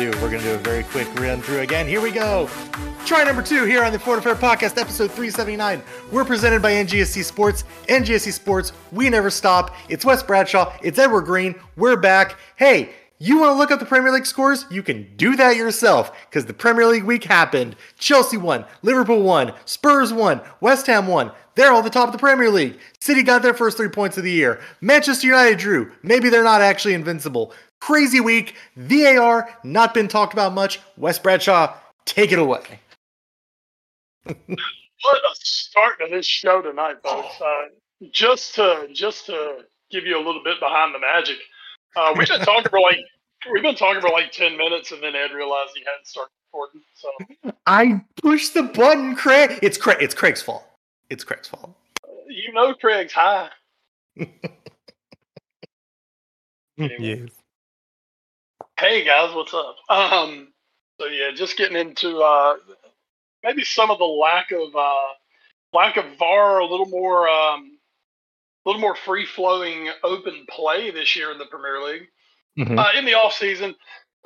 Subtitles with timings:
[0.00, 0.10] We're.
[0.22, 1.86] We're gonna do a very quick run through again.
[1.86, 2.48] Here we go.
[3.04, 5.82] Try number two here on the Foreign Affair Podcast, episode 379.
[6.10, 7.64] We're presented by NGSC Sports.
[7.86, 9.74] NGSC Sports, we never stop.
[9.90, 10.72] It's Wes Bradshaw.
[10.82, 11.54] It's Edward Greene.
[11.76, 12.38] We're back.
[12.56, 14.64] Hey, you want to look up the Premier League scores?
[14.70, 17.76] You can do that yourself because the Premier League week happened.
[17.98, 21.30] Chelsea won, Liverpool won, Spurs won, West Ham won.
[21.56, 22.78] They're all the top of the Premier League.
[23.00, 24.62] City got their first three points of the year.
[24.80, 25.92] Manchester United drew.
[26.02, 27.52] Maybe they're not actually invincible.
[27.80, 28.54] Crazy week.
[28.76, 30.80] VAR, not been talked about much.
[30.96, 32.80] Wes Bradshaw, take it away.
[34.24, 37.40] what a start to this show tonight, folks.
[37.40, 37.68] Uh,
[38.12, 41.38] just to just to give you a little bit behind the magic,
[41.96, 42.98] uh, we've been talking for like
[43.50, 46.82] we've been talking for like ten minutes, and then Ed realized he hadn't started recording.
[46.94, 49.58] So I pushed the button, Craig.
[49.62, 49.98] It's Craig.
[50.00, 50.66] It's Craig's fault.
[51.08, 51.74] It's Craig's fault.
[52.28, 53.48] you know Craig's high.
[56.78, 57.28] Anyway.
[58.80, 59.76] Hey guys, what's up?
[59.90, 60.54] Um,
[60.98, 62.54] so yeah, just getting into uh,
[63.44, 65.08] maybe some of the lack of uh,
[65.74, 67.76] lack of VAR, a little more um,
[68.64, 72.08] a little more free flowing open play this year in the Premier League.
[72.58, 72.78] Mhm.
[72.78, 73.74] Uh, in the off season,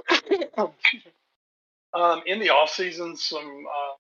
[1.93, 3.95] um, in the off season, some uh,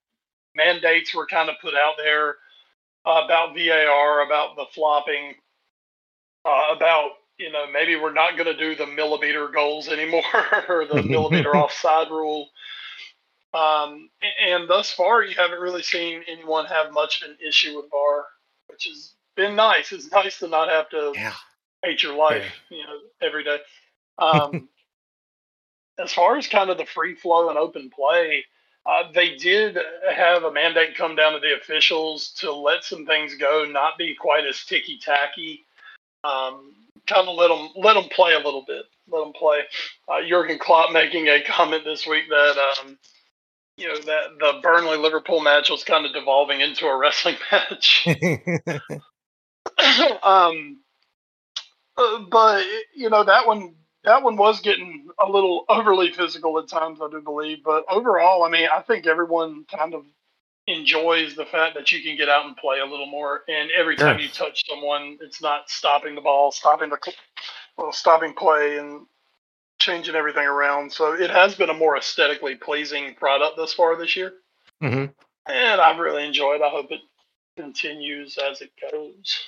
[0.55, 2.37] mandates were kind of put out there
[3.05, 5.35] about VAR, about the flopping,
[6.45, 10.23] uh, about you know maybe we're not going to do the millimeter goals anymore
[10.69, 12.49] or the millimeter offside rule.
[13.53, 14.11] Um,
[14.45, 18.25] and thus far, you haven't really seen anyone have much of an issue with VAR,
[18.69, 19.93] which has been nice.
[19.93, 21.35] It's nice to not have to Yeah.
[21.85, 23.59] hate your life, you know, every day.
[24.19, 24.69] Um,
[25.99, 28.45] as far as kind of the free flow and open play,
[28.87, 29.79] uh, they did
[30.13, 34.15] have a mandate come down to the officials to let some things go, not be
[34.15, 35.65] quite as ticky tacky.
[36.25, 36.75] Um,
[37.07, 39.61] kind of let them let them play a little bit, let them play.
[40.09, 42.99] Uh, Jurgen Klopp making a comment this week that um,
[43.77, 48.07] you know that the Burnley Liverpool match was kind of devolving into a wrestling match.
[50.23, 50.81] um,
[51.97, 56.69] uh, but you know that one that one was getting a little overly physical at
[56.69, 57.65] times, I do believe.
[57.65, 60.05] But overall, I mean, I think everyone kind of
[60.67, 63.43] enjoys the fact that you can get out and play a little more.
[63.49, 64.27] And every time Sure.
[64.27, 66.99] you touch someone, it's not stopping the ball, stopping the
[67.77, 69.07] well, stopping play, and
[69.79, 70.93] changing everything around.
[70.93, 74.35] So it has been a more aesthetically pleasing product thus far this year,
[74.81, 75.07] hmm
[75.47, 76.63] and I've really enjoyed.
[76.63, 77.01] I hope it
[77.57, 79.41] continues as it goes.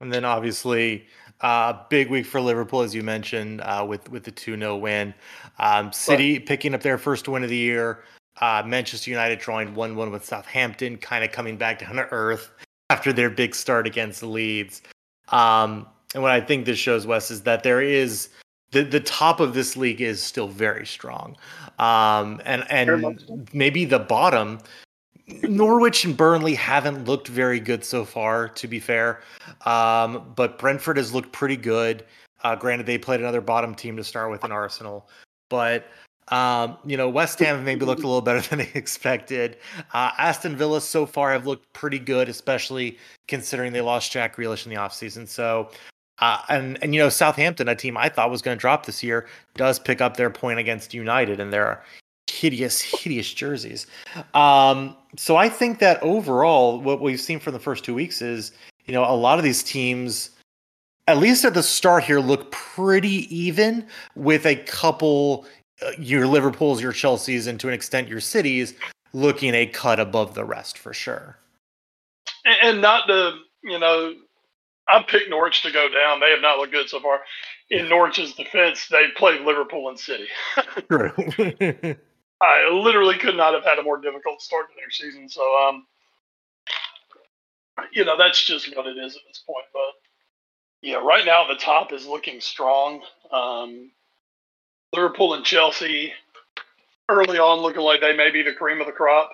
[0.00, 1.06] And then obviously,
[1.40, 5.14] uh, big week for Liverpool, as you mentioned, uh, with with the two 0 win.
[5.58, 8.04] Um, City picking up their first win of the year.
[8.40, 12.50] Uh, Manchester United drawing one one with Southampton, kind of coming back down to earth
[12.90, 14.82] after their big start against Leeds.
[15.28, 18.28] Um, and what I think this shows, Wes, is that there is
[18.70, 21.36] the the top of this league is still very strong,
[21.78, 23.34] um, and Very much so.
[23.34, 24.58] and maybe the bottom.
[25.42, 29.20] Norwich and Burnley haven't looked very good so far, to be fair.
[29.66, 32.04] Um, but Brentford has looked pretty good.
[32.44, 35.06] Uh, granted, they played another bottom team to start with in Arsenal,
[35.50, 35.88] but
[36.30, 39.56] um, you know West Ham maybe looked a little better than they expected.
[39.92, 44.64] Uh, Aston Villa so far have looked pretty good, especially considering they lost Jack Grealish
[44.64, 45.26] in the offseason.
[45.26, 45.70] So,
[46.18, 49.02] uh, and and you know Southampton, a team I thought was going to drop this
[49.02, 51.82] year, does pick up their point against United, and their
[52.30, 53.86] hideous, hideous jerseys.
[54.34, 58.52] Um, so I think that overall, what we've seen from the first two weeks is,
[58.86, 60.30] you know, a lot of these teams,
[61.06, 65.46] at least at the start here, look pretty even with a couple,
[65.98, 68.74] your Liverpools, your Chelseas, and to an extent your cities
[69.12, 71.38] looking a cut above the rest for sure.
[72.44, 74.14] and, and not to you know,
[74.88, 76.20] I picked Norwich to go down.
[76.20, 77.20] They have not looked good so far.
[77.70, 80.26] In Norwich's defense, they played Liverpool and City.
[80.90, 81.12] True.
[82.40, 85.28] I literally could not have had a more difficult start to their season.
[85.28, 85.86] So, um,
[87.92, 89.66] you know, that's just what it is at this point.
[89.72, 89.92] But
[90.82, 93.02] yeah, right now the top is looking strong.
[93.32, 93.90] Um,
[94.92, 96.12] Liverpool and Chelsea
[97.08, 99.30] early on looking like they may be the cream of the crop,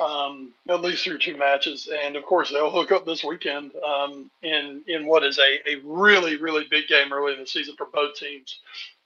[0.00, 1.88] um, at least through two matches.
[2.04, 5.80] And of course, they'll hook up this weekend um, in in what is a, a
[5.84, 8.60] really really big game early in the season for both teams.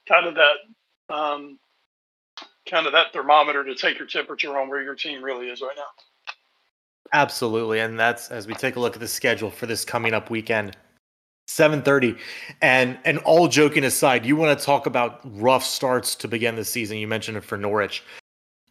[0.08, 1.58] Kind of that um,
[2.68, 5.76] kind of that thermometer to take your temperature on where your team really is right
[5.76, 5.82] now.
[7.12, 10.30] Absolutely, and that's as we take a look at the schedule for this coming up
[10.30, 10.76] weekend.
[11.46, 12.18] 7:30
[12.60, 16.64] and and all joking aside you want to talk about rough starts to begin the
[16.64, 16.98] season?
[16.98, 18.02] You mentioned it for Norwich.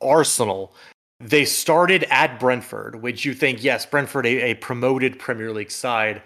[0.02, 0.76] Arsenal
[1.22, 6.22] they started at Brentford which you think yes Brentford a, a promoted Premier League side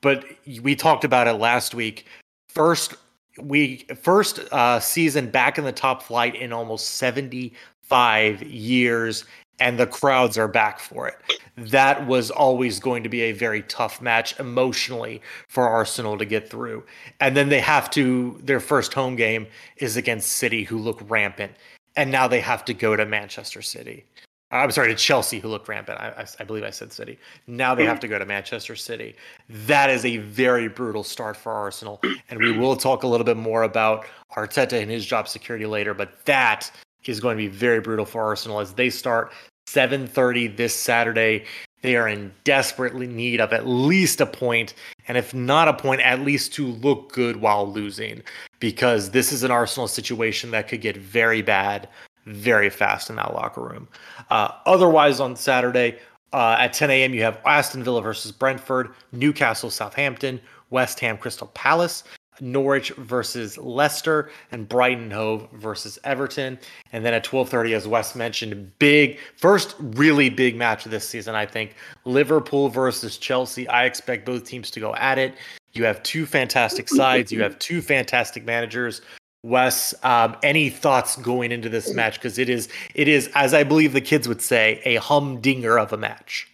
[0.00, 0.24] but
[0.60, 2.06] we talked about it last week.
[2.48, 2.94] First
[3.40, 9.24] we first uh, season back in the top flight in almost 75 years
[9.62, 11.40] and the crowds are back for it.
[11.56, 16.50] That was always going to be a very tough match emotionally for Arsenal to get
[16.50, 16.82] through.
[17.20, 21.52] And then they have to, their first home game is against City, who look rampant.
[21.94, 24.04] And now they have to go to Manchester City.
[24.50, 25.98] I'm sorry, to Chelsea, who look rampant.
[26.00, 27.16] I, I, believe I said City.
[27.46, 29.14] Now they have to go to Manchester City.
[29.48, 32.02] That is a very brutal start for Arsenal.
[32.28, 34.06] And we will talk a little bit more about
[34.36, 36.70] Arteta and his job security later, but that
[37.06, 39.32] is going to be very brutal for Arsenal as they start
[39.72, 41.44] 7:30 this Saturday.
[41.82, 44.74] They are in desperately need of at least a point,
[45.08, 48.22] and if not a point, at least to look good while losing,
[48.60, 51.88] because this is an Arsenal situation that could get very bad
[52.26, 53.88] very fast in that locker room.
[54.30, 55.98] Uh, otherwise, on Saturday
[56.32, 60.40] uh, at 10 a.m., you have Aston Villa versus Brentford, Newcastle, Southampton,
[60.70, 62.04] West Ham, Crystal Palace,
[62.40, 66.58] Norwich versus Leicester, and Brighton Hove versus Everton.
[66.92, 71.34] And then at 12:30, as Wes mentioned, big first really big match of this season.
[71.34, 71.74] I think
[72.04, 73.68] Liverpool versus Chelsea.
[73.68, 75.34] I expect both teams to go at it.
[75.72, 77.32] You have two fantastic sides.
[77.32, 79.00] You have two fantastic managers.
[79.42, 82.14] Wes, um, any thoughts going into this match?
[82.14, 85.92] Because it is, it is, as I believe the kids would say, a humdinger of
[85.92, 86.48] a match.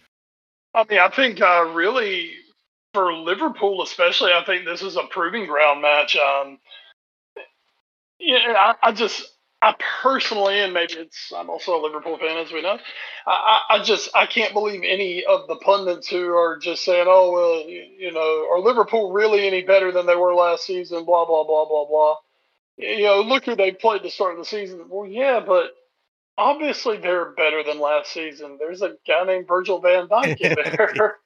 [0.73, 2.31] I mean, I think uh, really
[2.93, 6.15] for Liverpool, especially, I think this is a proving ground match.
[6.15, 6.59] Um,
[8.19, 9.25] yeah, I, I, just,
[9.61, 12.77] I personally, and maybe it's, I'm also a Liverpool fan, as we know.
[13.27, 17.31] I, I just, I can't believe any of the pundits who are just saying, "Oh,
[17.31, 21.25] well, you, you know, are Liverpool really any better than they were last season?" Blah
[21.25, 22.15] blah blah blah blah.
[22.77, 24.85] You know, look who they played to start of the season.
[24.89, 25.71] Well, yeah, but
[26.37, 28.57] obviously they're better than last season.
[28.59, 30.55] There's a guy named Virgil Van Dijk in
[30.95, 31.17] there.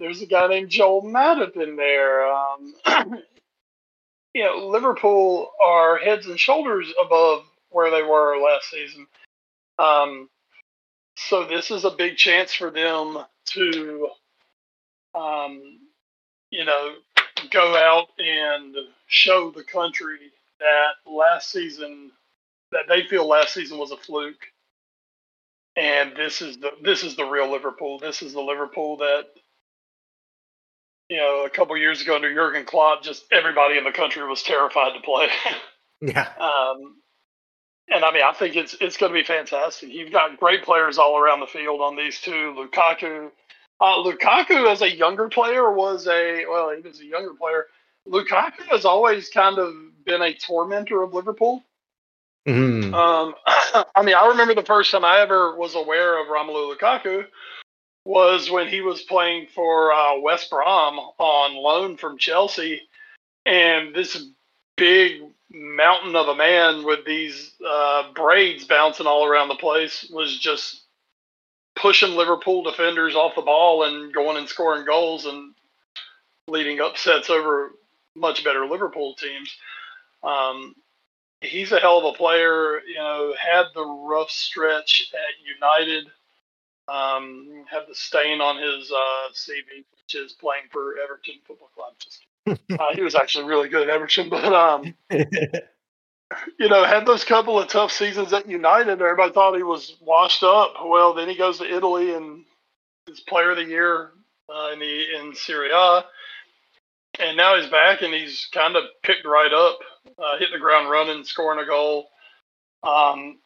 [0.00, 2.26] There's a guy named Joel Matip in there.
[2.26, 2.74] Um,
[4.34, 9.06] you know, Liverpool are heads and shoulders above where they were last season.
[9.78, 10.30] Um,
[11.16, 13.18] so this is a big chance for them
[13.50, 14.08] to,
[15.14, 15.80] um,
[16.50, 16.94] you know,
[17.50, 18.76] go out and
[19.08, 20.18] show the country
[20.60, 22.12] that last season
[22.72, 24.46] that they feel last season was a fluke
[25.76, 27.98] and this is the this is the real Liverpool.
[27.98, 29.26] This is the Liverpool that
[31.10, 34.44] you know, a couple years ago under Jurgen Klopp, just everybody in the country was
[34.44, 35.28] terrified to play.
[36.00, 36.28] yeah.
[36.38, 36.96] Um,
[37.88, 39.90] and I mean, I think it's it's going to be fantastic.
[39.92, 42.54] You've got great players all around the field on these two.
[42.56, 43.30] Lukaku,
[43.80, 47.66] uh, Lukaku as a younger player was a well, he was a younger player.
[48.08, 49.74] Lukaku has always kind of
[50.06, 51.64] been a tormentor of Liverpool.
[52.46, 52.94] Mm-hmm.
[52.94, 53.34] Um,
[53.96, 57.26] I mean, I remember the first time I ever was aware of Romelu Lukaku
[58.04, 62.82] was when he was playing for uh, West Brom on loan from Chelsea,
[63.44, 64.26] and this
[64.76, 70.38] big mountain of a man with these uh, braids bouncing all around the place was
[70.38, 70.82] just
[71.76, 75.54] pushing Liverpool defenders off the ball and going and scoring goals and
[76.48, 77.72] leading upsets over
[78.14, 79.54] much better Liverpool teams.
[80.22, 80.74] Um,
[81.40, 82.80] he's a hell of a player.
[82.86, 86.06] You know, had the rough stretch at United
[86.90, 91.92] um, had the stain on his uh, CV, which is playing for Everton Football Club.
[91.98, 92.26] Just,
[92.78, 94.94] uh, he was actually really good at Everton, but um,
[96.58, 99.00] you know, had those couple of tough seasons at United.
[99.00, 100.74] Everybody thought he was washed up.
[100.84, 102.44] Well, then he goes to Italy and
[103.08, 104.10] is Player of the Year
[104.48, 106.04] uh, in the in Serie A,
[107.20, 109.78] and now he's back and he's kind of picked right up,
[110.18, 112.08] uh, hit the ground running, scoring a goal.
[112.82, 113.38] Um,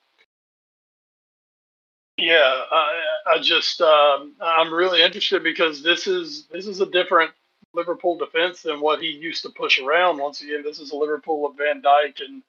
[2.19, 3.03] yeah, I,
[3.35, 7.33] I just um, I'm really interested because this is this is a different
[7.75, 10.19] Liverpool defense than what he used to push around.
[10.19, 12.43] Once again, this is a Liverpool of Van Dijk and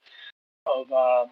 [0.68, 1.32] of um,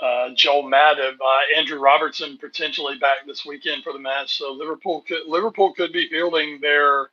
[0.00, 4.36] uh, Joel Matip, uh, Andrew Robertson potentially back this weekend for the match.
[4.38, 7.10] So Liverpool could Liverpool could be fielding their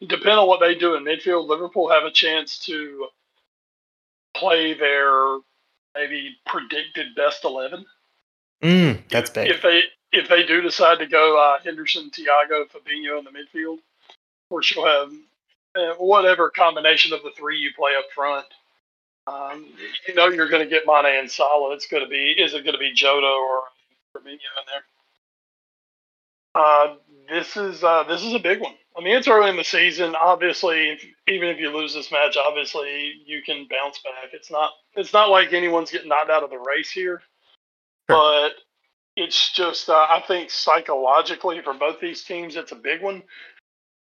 [0.00, 1.48] depending on what they do in midfield.
[1.48, 3.08] Liverpool have a chance to
[4.36, 5.38] play their
[5.94, 7.84] maybe predicted best eleven.
[8.62, 9.48] Mm, that's big.
[9.48, 13.74] If they if they do decide to go uh, Henderson, Thiago, Fabinho in the midfield,
[13.78, 15.12] of course you'll have
[15.76, 18.46] uh, whatever combination of the three you play up front.
[19.26, 19.66] Um,
[20.08, 21.74] you know you're going to get Mane and Salah.
[21.74, 23.62] It's going to be is it going to be Jota or
[24.16, 24.84] Fabinho in there?
[26.54, 26.94] Uh,
[27.28, 28.74] this is uh, this is a big one.
[28.98, 30.16] I mean, it's early in the season.
[30.16, 34.30] Obviously, if, even if you lose this match, obviously you can bounce back.
[34.32, 37.22] It's not it's not like anyone's getting knocked out of the race here.
[38.10, 38.52] But
[39.16, 43.22] it's just uh, I think psychologically for both these teams, it's a big one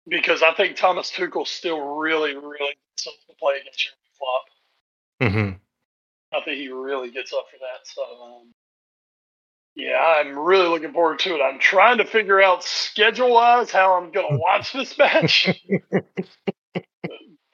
[0.07, 4.45] because I think Thomas Tuchel still really really gets up to play against Jurgen Klopp.
[5.31, 6.37] Mm-hmm.
[6.37, 7.85] I think he really gets up for that.
[7.85, 8.01] So.
[8.01, 8.53] Um,
[9.75, 11.41] yeah, I'm really looking forward to it.
[11.41, 15.63] I'm trying to figure out schedule wise how I'm going to watch this match.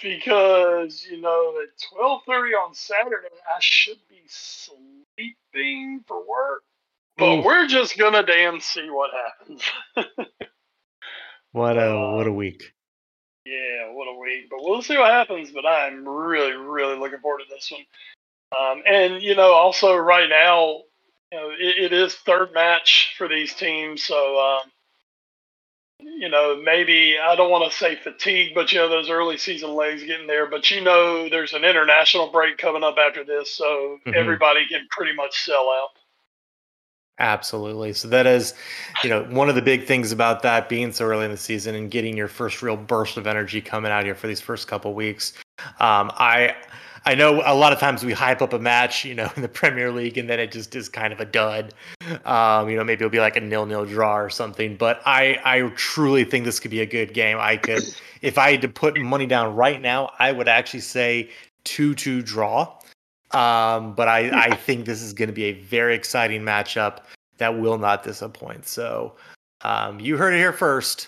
[0.01, 1.69] because, you know, at
[2.27, 4.96] 12:30 on Saturday I should be sleeping
[6.07, 6.63] for work.
[7.17, 9.63] But we're just to damn see what happens.
[11.51, 12.73] what a uh, what a week.
[13.45, 14.49] Yeah, what a week.
[14.49, 17.81] But we'll see what happens, but I'm really really looking forward to this one.
[18.55, 20.81] Um, and you know, also right now
[21.31, 24.71] you know, it, it is third match for these teams, so um,
[25.99, 29.73] you know maybe I don't want to say fatigue, but you know those early season
[29.73, 30.47] legs getting there.
[30.47, 34.11] But you know there's an international break coming up after this, so mm-hmm.
[34.15, 35.89] everybody can pretty much sell out.
[37.19, 37.93] Absolutely.
[37.93, 38.53] So that is,
[39.03, 41.73] you know, one of the big things about that being so early in the season
[41.73, 44.93] and getting your first real burst of energy coming out here for these first couple
[44.93, 45.33] weeks.
[45.79, 46.55] Um, I
[47.07, 49.47] I know a lot of times we hype up a match, you know, in the
[49.47, 51.73] Premier League, and then it just is kind of a dud.
[52.25, 54.75] Um, you know, maybe it'll be like a nil-nil draw or something.
[54.75, 57.37] But I, I truly think this could be a good game.
[57.39, 57.83] I could,
[58.21, 61.29] if I had to put money down right now, I would actually say
[61.63, 62.77] two-two draw.
[63.31, 67.03] Um, but I, I think this is going to be a very exciting matchup
[67.37, 68.67] that will not disappoint.
[68.67, 69.15] So,
[69.61, 71.07] um, you heard it here first.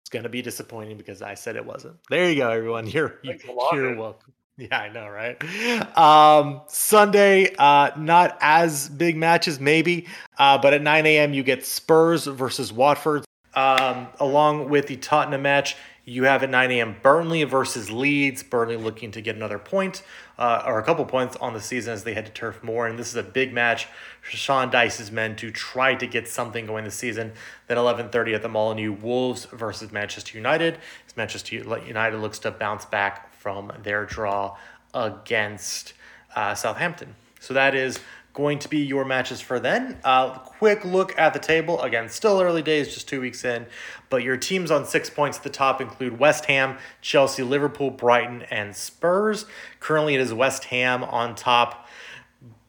[0.00, 1.96] It's going to be disappointing because I said it wasn't.
[2.08, 2.86] There you go, everyone.
[2.86, 4.33] You're, you're welcome.
[4.58, 5.98] Yeah, I know, right?
[5.98, 10.06] Um, Sunday, uh, not as big matches, maybe,
[10.38, 11.34] uh, but at 9 a.m.
[11.34, 13.24] you get Spurs versus Watford.
[13.54, 16.96] Um, along with the Tottenham match, you have at 9 a.m.
[17.02, 18.42] Burnley versus Leeds.
[18.44, 20.02] Burnley looking to get another point
[20.38, 22.86] uh, or a couple points on the season as they head to Turf Moor.
[22.86, 23.88] And this is a big match
[24.20, 27.32] for Sean Dyche's men to try to get something going this season.
[27.68, 30.78] Then 11:30 at the Molineux, Wolves versus Manchester United.
[31.06, 34.56] As Manchester United looks to bounce back from their draw
[34.94, 35.92] against
[36.34, 37.14] uh, Southampton.
[37.40, 38.00] So that is
[38.32, 39.98] going to be your matches for then.
[40.02, 41.78] Uh, quick look at the table.
[41.82, 43.66] Again, still early days, just two weeks in,
[44.08, 48.44] but your teams on six points at the top include West Ham, Chelsea, Liverpool, Brighton,
[48.50, 49.44] and Spurs.
[49.78, 51.86] Currently, it is West Ham on top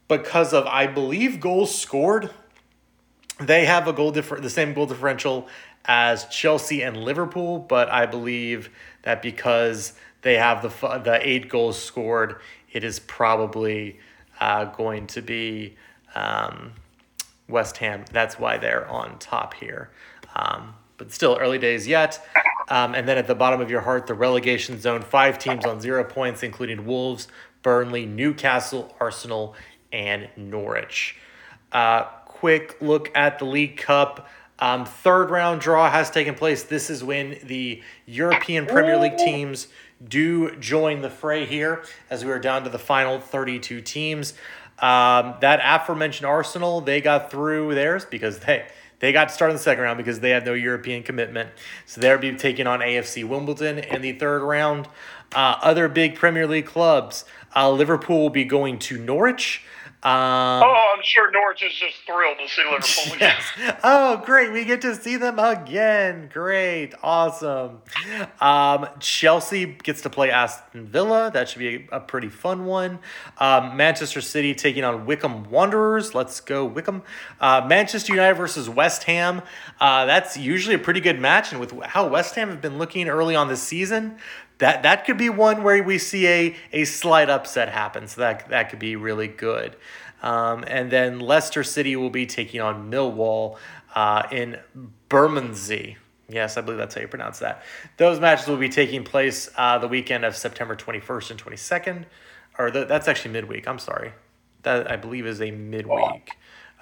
[0.09, 2.31] because of, I believe, goals scored.
[3.39, 5.47] They have a goal different, the same goal differential
[5.85, 8.69] as Chelsea and Liverpool, but I believe
[9.03, 9.93] that because
[10.25, 12.37] they have the the eight goals scored,
[12.73, 13.99] it is probably
[14.41, 15.75] uh, going to be
[16.15, 16.73] um,
[17.47, 18.05] West Ham.
[18.11, 19.91] That's why they're on top here.
[20.35, 22.27] Um, but still early days yet.
[22.69, 25.79] Um, and then at the bottom of your heart, the relegation zone, five teams on
[25.79, 27.27] zero points, including Wolves,
[27.61, 29.53] Burnley, Newcastle, Arsenal,
[29.93, 31.17] and Norwich.
[31.71, 34.27] Uh, quick look at the League Cup.
[34.57, 36.63] Um, third round draw has taken place.
[36.63, 39.67] This is when the European Premier League teams
[40.07, 44.33] do join the fray here as we are down to the final 32 teams.
[44.79, 48.67] Um, that aforementioned Arsenal, they got through theirs because they
[48.99, 51.49] they got to start in the second round because they had no European commitment.
[51.85, 54.87] So they'll be taking on AFC Wimbledon in the third round.
[55.33, 59.65] Uh, other big Premier League clubs, uh, Liverpool will be going to Norwich.
[60.05, 63.35] Um, oh, I'm sure Norwich is just thrilled to see Liverpool again.
[63.57, 63.77] Yes.
[63.83, 64.51] Oh, great.
[64.51, 66.29] We get to see them again.
[66.31, 66.93] Great.
[67.01, 67.81] Awesome.
[68.39, 71.31] Um, Chelsea gets to play Aston Villa.
[71.33, 72.99] That should be a, a pretty fun one.
[73.39, 76.13] Um, Manchester City taking on Wycombe Wanderers.
[76.13, 77.01] Let's go, Wycombe.
[77.41, 79.41] Uh, Manchester United versus West Ham.
[79.79, 81.51] Uh, that's usually a pretty good match.
[81.51, 84.19] And with how West Ham have been looking early on this season,
[84.59, 88.07] that that could be one where we see a a slight upset happen.
[88.07, 89.75] So that that could be really good.
[90.21, 93.57] Um, and then Leicester City will be taking on Millwall
[93.93, 94.57] uh, in
[95.09, 95.97] Bermondsey.
[96.27, 97.61] Yes, I believe that's how you pronounce that.
[97.97, 102.05] Those matches will be taking place uh, the weekend of September 21st and 22nd.
[102.57, 103.67] Or the, that's actually midweek.
[103.67, 104.13] I'm sorry.
[104.63, 106.31] that I believe is a midweek.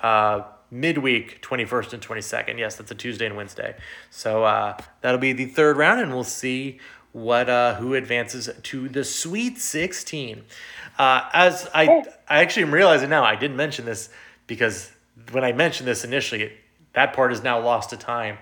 [0.01, 2.58] Uh, midweek 21st and 22nd.
[2.58, 3.75] Yes, that's a Tuesday and Wednesday.
[4.10, 6.80] So uh, that'll be the third round, and we'll see
[7.13, 10.43] what uh, who advances to the Sweet 16.
[11.00, 14.10] Uh, as I I actually am realizing now, I didn't mention this
[14.48, 14.91] because
[15.32, 16.58] when I mentioned this initially, it,
[16.93, 18.38] that part is now lost to time.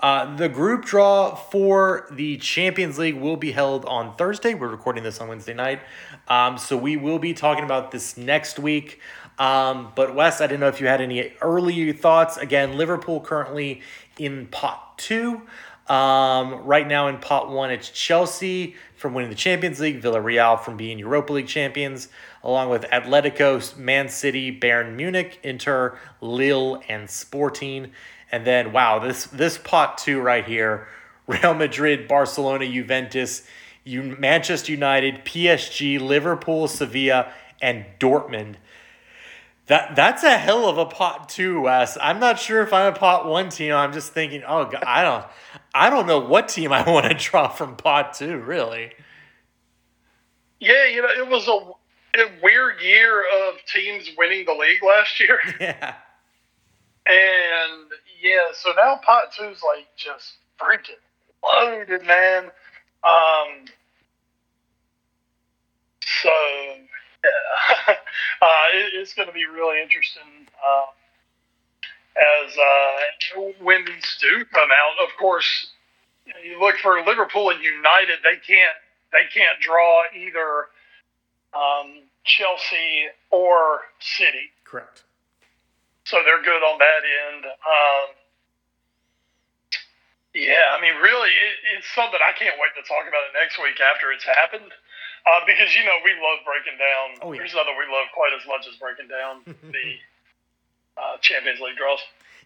[0.00, 4.54] Uh, the group draw for the Champions League will be held on Thursday.
[4.54, 5.80] We're recording this on Wednesday night.
[6.28, 9.00] Um, so we will be talking about this next week.
[9.38, 12.36] Um, but Wes, I didn't know if you had any early thoughts.
[12.36, 13.82] Again, Liverpool currently
[14.18, 15.42] in pot two.
[15.88, 20.76] Um, right now in pot one, it's Chelsea from winning the Champions League, Villarreal from
[20.76, 22.08] being Europa League champions,
[22.42, 27.92] along with Atletico, Man City, Bayern Munich, Inter, Lille, and Sporting.
[28.32, 30.88] And then, wow, this this pot two right here:
[31.28, 33.46] Real Madrid, Barcelona, Juventus,
[33.86, 38.56] Manchester United, PSG, Liverpool, Sevilla, and Dortmund.
[39.66, 41.98] That that's a hell of a pot two, Wes.
[42.00, 43.74] I'm not sure if I'm a pot one team.
[43.74, 45.24] I'm just thinking, oh God, I don't,
[45.74, 48.92] I don't know what team I want to draw from pot two, really.
[50.60, 55.20] Yeah, you know, it was a, a weird year of teams winning the league last
[55.20, 55.38] year.
[55.60, 55.94] Yeah.
[57.08, 57.88] And
[58.20, 60.98] yeah, so now pot two's like just freaking
[61.44, 62.50] loaded, man.
[63.04, 63.66] Um.
[66.04, 66.30] So
[67.26, 67.94] yeah.
[68.42, 70.86] uh, it, it's going to be really interesting uh,
[72.16, 75.04] as uh, when these do come out.
[75.04, 75.68] Of course,
[76.26, 78.76] you look for Liverpool and United; they can't
[79.12, 80.68] they can't draw either
[81.54, 84.50] um, Chelsea or City.
[84.64, 85.02] Correct.
[86.04, 87.44] So they're good on that end.
[87.46, 88.06] Um,
[90.34, 93.56] yeah, I mean, really, it, it's something I can't wait to talk about it next
[93.58, 94.70] week after it's happened.
[95.26, 97.18] Uh, because you know we love breaking down.
[97.20, 97.40] Oh, yeah.
[97.40, 99.42] There's nothing we love quite as much as breaking down
[99.72, 99.86] the
[100.96, 101.98] uh, Champions League draws.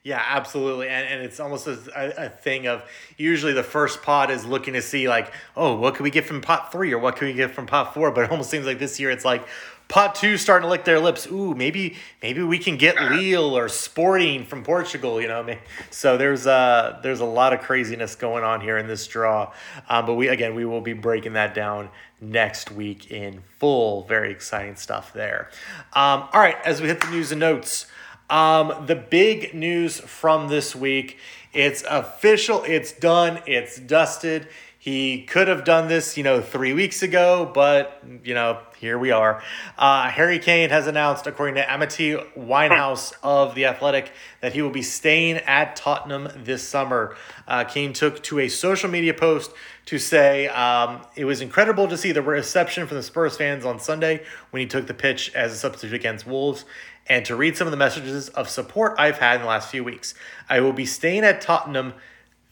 [0.02, 2.82] Yeah, absolutely, and and it's almost a, a thing of
[3.18, 6.40] usually the first pot is looking to see like, oh, what can we get from
[6.40, 8.10] pot three or what can we get from pot four?
[8.10, 9.46] But it almost seems like this year it's like
[9.88, 11.26] pot two starting to lick their lips.
[11.30, 15.20] Ooh, maybe maybe we can get Lille or Sporting from Portugal.
[15.20, 15.54] You know,
[15.90, 19.52] so there's uh there's a lot of craziness going on here in this draw.
[19.90, 21.90] Um, but we again we will be breaking that down
[22.20, 24.04] next week in full.
[24.04, 25.50] Very exciting stuff there.
[25.92, 27.86] Um, all right, as we hit the news and notes.
[28.28, 31.18] Um, the big news from this week
[31.52, 34.48] it's official, it's done, it's dusted.
[34.80, 39.10] He could have done this, you know, three weeks ago, but, you know, here we
[39.10, 39.42] are.
[39.76, 44.70] Uh, Harry Kane has announced, according to Amity Winehouse of The Athletic, that he will
[44.70, 47.14] be staying at Tottenham this summer.
[47.46, 49.52] Uh, Kane took to a social media post
[49.84, 53.78] to say um, it was incredible to see the reception from the Spurs fans on
[53.78, 56.64] Sunday when he took the pitch as a substitute against Wolves
[57.06, 59.84] and to read some of the messages of support I've had in the last few
[59.84, 60.14] weeks.
[60.48, 61.92] I will be staying at Tottenham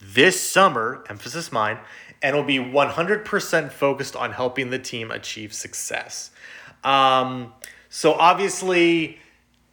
[0.01, 1.79] this summer, emphasis mine,
[2.21, 6.31] and will be 100% focused on helping the team achieve success.
[6.83, 7.53] Um,
[7.89, 9.19] so obviously,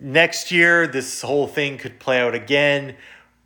[0.01, 2.97] next year, this whole thing could play out again.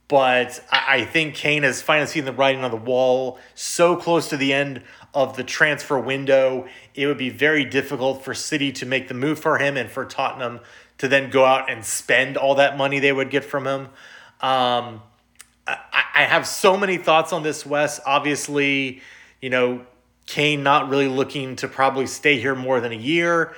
[0.09, 4.37] But I think Kane has finally seen the writing on the wall so close to
[4.37, 4.83] the end
[5.15, 6.67] of the transfer window.
[6.97, 10.05] It would be very difficult for City to make the move for him and for
[10.05, 10.61] Tottenham
[10.99, 13.89] to then go out and spend all that money they would get from him.
[14.41, 15.03] Um,
[15.67, 15.77] I,
[16.15, 18.01] I have so many thoughts on this, Wes.
[18.05, 19.03] Obviously,
[19.41, 19.85] you know,
[20.27, 23.55] Kane not really looking to probably stay here more than a year.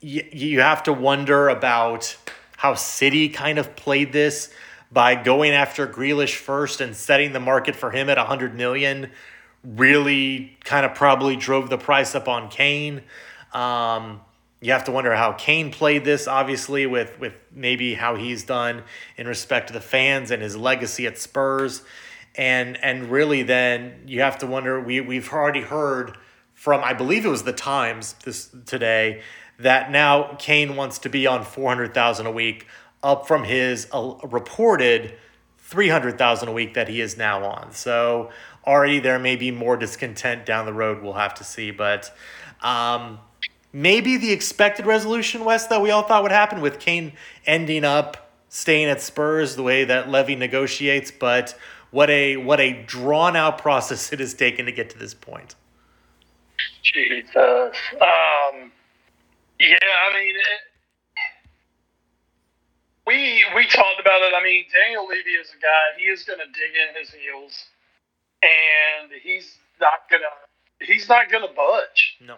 [0.00, 2.16] You, you have to wonder about
[2.56, 4.52] how City kind of played this
[4.90, 9.10] by going after Grealish first and setting the market for him at 100 million
[9.64, 13.02] really kind of probably drove the price up on Kane.
[13.52, 14.20] Um,
[14.62, 18.84] you have to wonder how Kane played this, obviously, with with maybe how he's done
[19.16, 21.82] in respect to the fans and his legacy at Spurs,
[22.36, 24.80] and and really then you have to wonder.
[24.80, 26.16] We we've already heard
[26.54, 29.22] from I believe it was the Times this today
[29.58, 32.68] that now Kane wants to be on four hundred thousand a week,
[33.02, 35.14] up from his uh, reported
[35.58, 37.72] three hundred thousand a week that he is now on.
[37.72, 38.30] So
[38.64, 41.02] already there may be more discontent down the road.
[41.02, 42.16] We'll have to see, but.
[42.60, 43.18] Um,
[43.72, 47.12] maybe the expected resolution, Wes, that we all thought would happen with Kane
[47.46, 51.56] ending up staying at Spurs the way that Levy negotiates, but
[51.90, 55.54] what a what a drawn out process it has taken to get to this point.
[56.82, 57.76] Jesus.
[57.94, 58.72] Um,
[59.58, 60.60] yeah, I mean, it,
[63.06, 64.34] we we talked about it.
[64.34, 65.98] I mean, Daniel Levy is a guy.
[65.98, 67.66] He is going to dig in his heels,
[68.42, 70.24] and he's not gonna
[70.80, 72.18] he's not gonna budge.
[72.20, 72.36] No.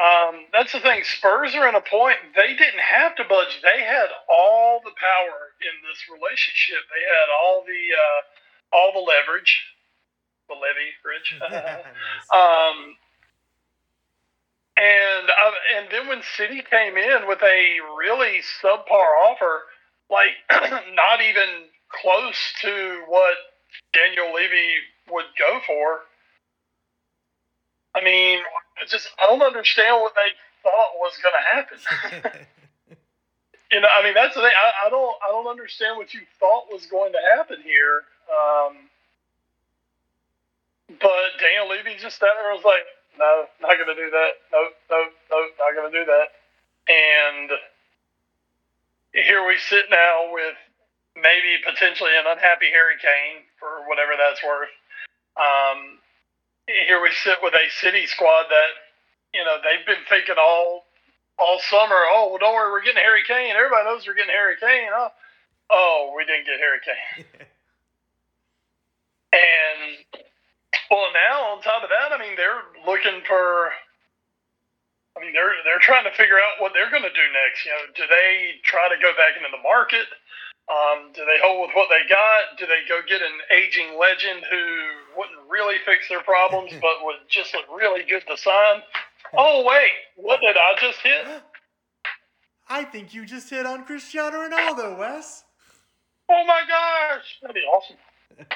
[0.00, 1.04] Um, that's the thing.
[1.04, 3.60] Spurs are in a point they didn't have to budge.
[3.62, 6.80] They had all the power in this relationship.
[6.88, 8.20] They had all the uh,
[8.76, 9.60] all the leverage,
[10.48, 11.36] the levy, Rich.
[12.32, 12.96] um,
[14.80, 19.68] and uh, and then when City came in with a really subpar offer,
[20.08, 20.32] like
[20.94, 23.36] not even close to what
[23.92, 24.74] Daniel Levy
[25.10, 26.00] would go for.
[28.00, 28.40] I mean,
[28.80, 30.32] I just I don't understand what they
[30.62, 31.78] thought was going to happen.
[33.72, 34.56] you know, I mean that's the thing.
[34.56, 38.04] I, I, don't I don't understand what you thought was going to happen here.
[38.30, 38.88] Um,
[40.96, 44.32] but Daniel Levy just sat there and was like, "No, not going to do that.
[44.50, 44.98] No, no,
[45.30, 46.28] no, not going to do that."
[46.88, 47.50] And
[49.12, 50.56] here we sit now with
[51.14, 54.72] maybe potentially an unhappy Harry Kane for whatever that's worth.
[55.36, 55.99] Um,
[56.86, 58.70] here we sit with a city squad that
[59.34, 60.84] you know they've been thinking all
[61.38, 61.96] all summer.
[62.12, 63.56] Oh, well, don't worry, we're getting Harry Kane.
[63.56, 64.90] Everybody knows we're getting Harry Kane.
[64.92, 65.10] Huh?
[65.70, 67.24] Oh, we didn't get Harry Kane.
[69.32, 70.22] and
[70.90, 73.70] well, now on top of that, I mean, they're looking for.
[75.16, 77.66] I mean, they're they're trying to figure out what they're going to do next.
[77.66, 80.06] You know, do they try to go back into the market?
[80.70, 82.56] Um, do they hold with what they got?
[82.56, 87.16] Do they go get an aging legend who wouldn't really fix their problems, but would
[87.28, 88.82] just look really good to sign?
[89.36, 91.26] Oh wait, what did I just hit?
[92.68, 95.42] I think you just hit on Cristiano Ronaldo, Wes.
[96.28, 97.96] Oh my gosh, that'd be awesome.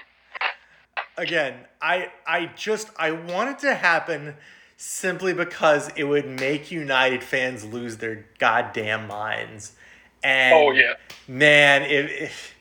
[1.16, 4.36] Again, I I just I want it to happen
[4.76, 9.72] simply because it would make United fans lose their goddamn minds.
[10.24, 10.94] And oh yeah,
[11.28, 12.54] man, if,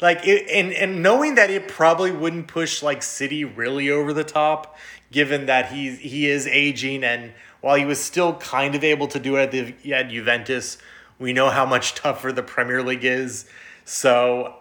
[0.00, 4.24] like it, and and knowing that it probably wouldn't push like City really over the
[4.24, 4.78] top,
[5.12, 9.18] given that he's he is aging and while he was still kind of able to
[9.18, 10.78] do it at the at Juventus,
[11.18, 13.46] we know how much tougher the Premier League is.
[13.84, 14.54] So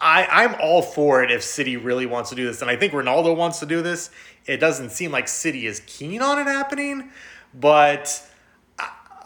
[0.00, 2.92] I I'm all for it if City really wants to do this, and I think
[2.92, 4.10] Ronaldo wants to do this.
[4.46, 7.10] It doesn't seem like City is keen on it happening,
[7.52, 8.26] but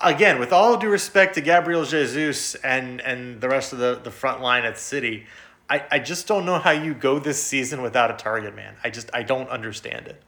[0.03, 4.11] again, with all due respect to Gabriel Jesus and and the rest of the, the
[4.11, 5.27] front line at City,
[5.71, 8.77] I, I just don't know how you go this season without a target man.
[8.85, 10.23] I just I don't understand it.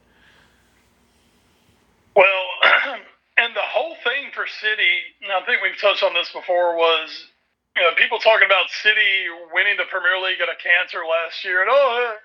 [2.15, 2.45] Well,
[3.37, 7.27] and the whole thing for City, I think we've touched on this before, was
[7.75, 11.61] you know people talking about City winning the Premier League at a cancer last year,
[11.61, 12.17] and oh, uh,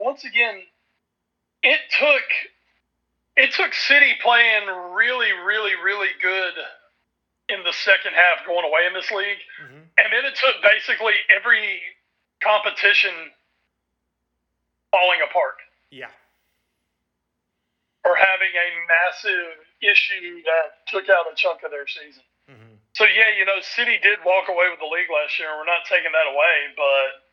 [0.00, 0.62] once again,
[1.62, 2.24] it took
[3.36, 6.54] it took City playing really, really, really good
[7.48, 9.42] in the second half going away in this league.
[9.60, 9.84] Mm-hmm.
[10.00, 11.80] And then it took basically every
[12.40, 13.12] competition
[14.90, 15.60] falling apart.
[15.90, 16.12] Yeah.
[18.04, 22.24] Or having a massive issue that took out a chunk of their season.
[22.48, 22.80] Mm-hmm.
[22.96, 25.50] So, yeah, you know, City did walk away with the league last year.
[25.56, 27.24] We're not taking that away, but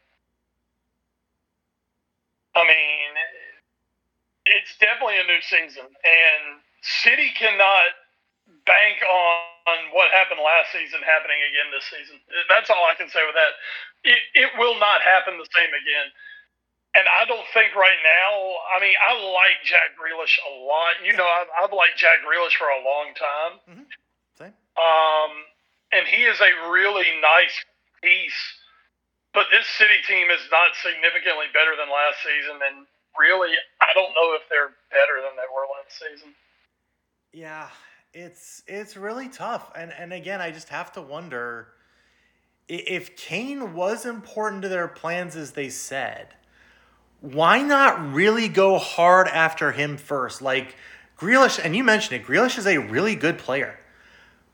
[2.55, 3.11] I mean,
[4.47, 5.85] it's definitely a new season.
[5.85, 7.93] And City cannot
[8.65, 12.17] bank on, what happened last season happening again this season.
[12.49, 13.53] That's all I can say with that.
[14.03, 16.09] It, it will not happen the same again.
[16.97, 18.31] And I don't think right now.
[18.73, 20.99] I mean, I like Jack Grealish a lot.
[21.05, 23.53] You know, I've, I've liked Jack Grealish for a long time.
[23.69, 23.87] Mm-hmm.
[24.35, 24.55] Same.
[24.75, 25.31] Um,
[25.95, 27.55] and he is a really nice
[28.03, 28.41] piece.
[29.31, 32.83] But this City team is not significantly better than last season, and
[33.15, 36.35] really, I don't know if they're better than they were last season.
[37.31, 37.71] Yeah,
[38.13, 41.67] it's it's really tough, and and again, I just have to wonder
[42.67, 46.27] if Kane was important to their plans as they said.
[47.21, 50.41] Why not really go hard after him first?
[50.41, 50.75] Like
[51.17, 52.25] Grealish, and you mentioned it.
[52.25, 53.79] Grealish is a really good player,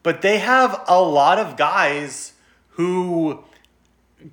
[0.04, 2.34] but they have a lot of guys
[2.72, 3.43] who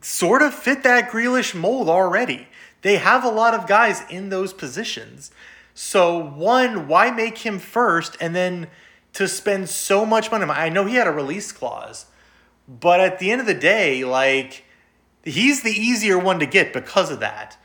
[0.01, 2.49] sort of fit that Grealish mold already.
[2.83, 5.31] They have a lot of guys in those positions.
[5.73, 8.69] So, one, why make him first and then
[9.15, 10.45] to spend so much money.
[10.45, 12.07] I know he had a release clause,
[12.69, 14.65] but at the end of the day, like
[15.23, 17.57] he's the easier one to get because of that.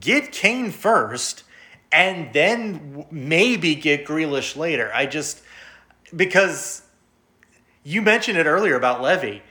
[0.00, 1.44] Get Kane first,
[1.92, 4.90] and then maybe get Grealish later.
[4.94, 5.42] I just
[6.14, 6.82] because
[7.82, 9.42] you mentioned it earlier about Levy.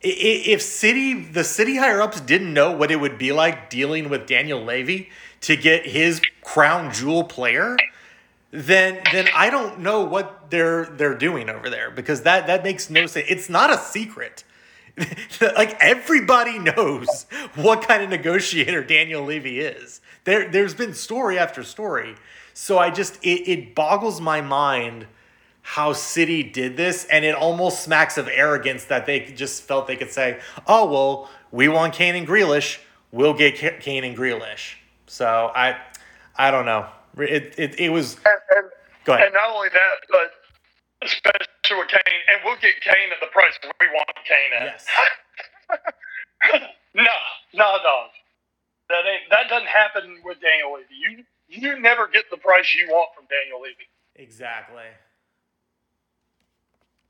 [0.00, 4.26] If City, the City higher ups didn't know what it would be like dealing with
[4.26, 5.10] Daniel Levy
[5.42, 7.76] to get his crown jewel player,
[8.54, 12.88] then then I don't know what they're they're doing over there because that that makes
[12.88, 13.26] no sense.
[13.28, 14.44] It's not a secret.
[15.40, 20.00] like everybody knows what kind of negotiator Daniel Levy is.
[20.22, 22.14] There there's been story after story.
[22.52, 25.08] So I just it, it boggles my mind
[25.62, 29.96] how City did this, and it almost smacks of arrogance that they just felt they
[29.96, 30.38] could say,
[30.68, 32.78] "Oh well, we want Kane and Grealish,
[33.10, 34.74] we'll get Kane and Grealish."
[35.08, 35.76] So I,
[36.36, 36.86] I don't know.
[37.18, 38.16] It it, it was.
[38.16, 38.66] And, and,
[39.04, 39.26] go ahead.
[39.26, 40.32] And not only that, but
[41.02, 44.66] especially with Kane, and we'll get Kane at the price we want Kane at.
[44.66, 44.86] Yes.
[46.94, 47.16] no,
[47.54, 48.10] no, dog.
[48.88, 50.94] That ain't that doesn't happen with Daniel Levy.
[50.94, 53.88] You you never get the price you want from Daniel Levy.
[54.16, 54.90] Exactly.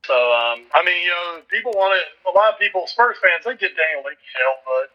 [0.07, 2.07] So um, I mean, you know, people want it.
[2.29, 4.87] A lot of people, Spurs fans, they get Daniel Levy hell, but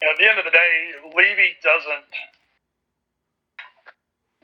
[0.00, 0.72] you know, at the end of the day,
[1.14, 2.06] Levy doesn't.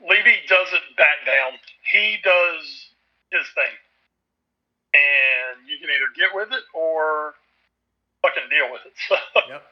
[0.01, 1.57] Levy doesn't back down.
[1.91, 2.91] He does
[3.31, 3.75] his thing,
[4.93, 7.35] and you can either get with it or
[8.21, 8.93] fucking deal with it.
[9.07, 9.15] So.
[9.47, 9.63] Yep.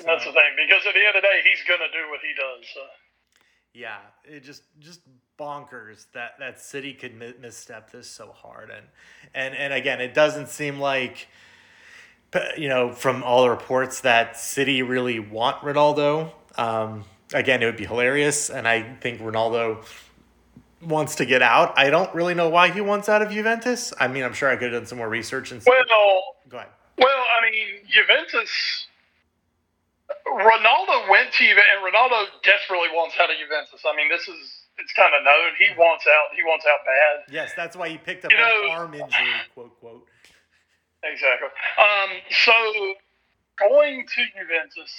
[0.00, 0.06] So.
[0.06, 2.32] That's the thing, because at the end of the day, he's gonna do what he
[2.34, 2.66] does.
[2.72, 2.80] So.
[3.74, 5.00] Yeah, it just just
[5.38, 8.86] bonkers that that City could misstep this so hard, and
[9.34, 11.28] and and again, it doesn't seem like
[12.56, 16.32] you know from all the reports that City really want Ronaldo.
[16.56, 19.84] Um, again, it would be hilarious, and I think Ronaldo
[20.82, 21.74] wants to get out.
[21.76, 23.92] I don't really know why he wants out of Juventus.
[23.98, 25.62] I mean, I'm sure I could have done some more research and.
[25.66, 26.70] Well, go ahead.
[26.98, 28.86] Well, I mean, Juventus
[30.26, 33.82] Ronaldo went to Juventus, and Ronaldo desperately wants out of Juventus.
[33.84, 35.52] I mean, this is it's kind of known.
[35.58, 36.36] He wants out.
[36.36, 37.32] He wants out bad.
[37.32, 39.32] Yes, that's why he picked up you an arm injury.
[39.54, 40.06] Quote quote.
[41.02, 41.48] Exactly.
[41.78, 42.52] Um, so
[43.58, 44.92] going to Juventus,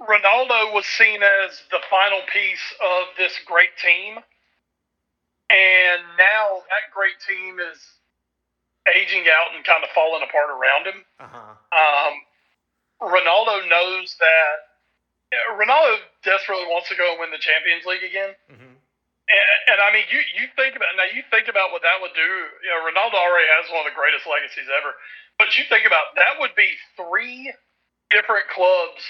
[0.00, 4.20] Ronaldo was seen as the final piece of this great team,
[5.48, 7.80] and now that great team is
[8.92, 11.00] aging out and kind of falling apart around him.
[11.18, 11.56] Uh-huh.
[11.74, 12.14] Um,
[13.08, 14.54] Ronaldo knows that
[15.58, 18.36] Ronaldo desperately wants to go and win the Champions League again.
[18.52, 18.74] Mm-hmm.
[19.26, 21.10] And, and, I mean, you you think about now.
[21.10, 22.30] You think about what that would do.
[22.62, 24.94] You know, Ronaldo already has one of the greatest legacies ever.
[25.34, 27.50] But you think about that would be three
[28.14, 29.02] different clubs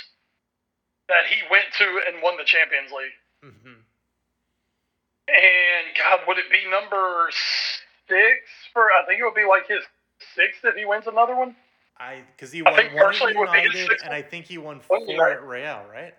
[1.08, 3.18] that he went to and won the Champions League.
[3.44, 3.80] Mm-hmm.
[5.28, 7.30] And God, would it be number
[8.06, 8.92] six for?
[8.92, 9.82] I think it would be like his
[10.34, 11.56] sixth if he wins another one.
[11.98, 15.82] I because he won one at United, and I think he won four at Real,
[15.90, 16.14] right?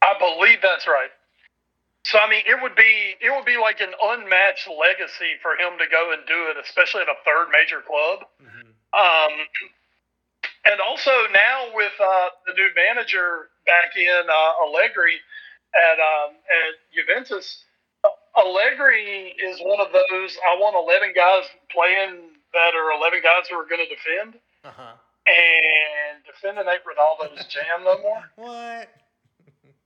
[0.00, 1.10] I believe that's right.
[2.04, 5.76] So I mean, it would be it would be like an unmatched legacy for him
[5.78, 8.24] to go and do it, especially at a third major club.
[8.40, 8.72] Mm-hmm.
[8.96, 9.34] Um,
[10.64, 15.16] and also now with uh, the new manager back in uh, Allegri
[15.74, 17.64] at um, at Juventus,
[18.36, 20.38] Allegri is one of those.
[20.48, 24.40] I want eleven guys playing that are eleven guys who are going to defend.
[24.64, 24.94] Uh-huh.
[25.28, 28.24] And defending ain't Ronaldo's jam no more.
[28.36, 28.88] What?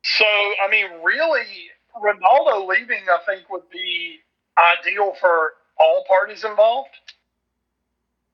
[0.05, 1.47] So, I mean, really,
[1.95, 4.19] Ronaldo leaving, I think, would be
[4.59, 6.91] ideal for all parties involved.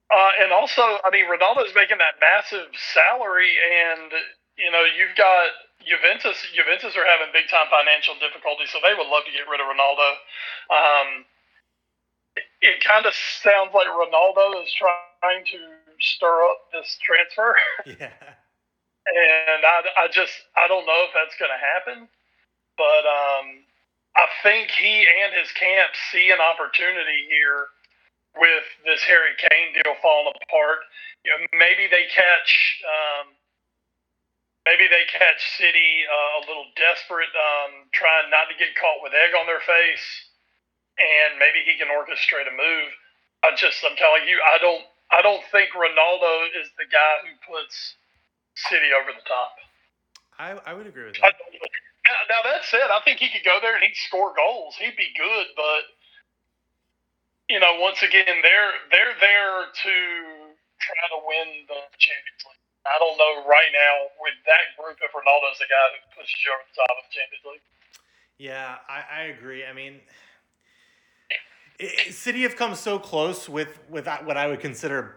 [0.08, 4.08] Uh, and also, I mean, Ronaldo's making that massive salary, and
[4.56, 5.52] you know, you've got
[5.84, 6.40] Juventus.
[6.56, 9.68] Juventus are having big time financial difficulties, so they would love to get rid of
[9.68, 10.08] Ronaldo.
[10.72, 11.08] Um,
[12.40, 15.60] it, it kind of sounds like Ronaldo is trying to
[16.00, 17.56] stir up this transfer.
[17.88, 18.12] Yeah.
[19.08, 22.08] and I, I just I don't know if that's going to happen,
[22.76, 23.64] but um,
[24.16, 27.72] I think he and his camp see an opportunity here
[28.38, 30.86] with this Harry Kane deal falling apart.
[31.26, 32.50] You know, maybe they catch
[32.86, 33.34] um,
[34.68, 39.16] maybe they catch City uh, a little desperate, um, trying not to get caught with
[39.16, 40.06] egg on their face,
[41.00, 42.90] and maybe he can orchestrate a move.
[43.42, 47.32] I just I'm telling you, I don't I don't think Ronaldo is the guy who
[47.48, 47.96] puts
[48.68, 49.54] City over the top.
[50.38, 51.34] I, I would agree with that.
[52.30, 54.76] now that said, I think he could go there and he'd score goals.
[54.78, 55.82] He'd be good, but
[57.48, 59.94] you know, once again, they're they're there to
[60.78, 62.64] try to win the Champions League.
[62.86, 66.52] I don't know right now with that group if Ronaldo's the guy who pushes you
[66.52, 67.66] over the top of the Champions League.
[68.38, 69.64] Yeah, I, I agree.
[69.66, 70.00] I mean,
[72.10, 75.16] City have come so close with with what I would consider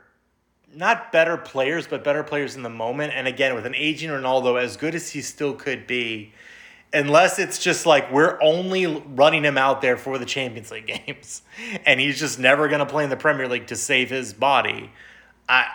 [0.74, 3.14] not better players, but better players in the moment.
[3.14, 6.34] And again, with an aging Ronaldo, as good as he still could be,
[6.94, 11.42] unless it's just like we're only running him out there for the Champions League games,
[11.86, 14.92] and he's just never going to play in the Premier League to save his body.
[15.48, 15.68] I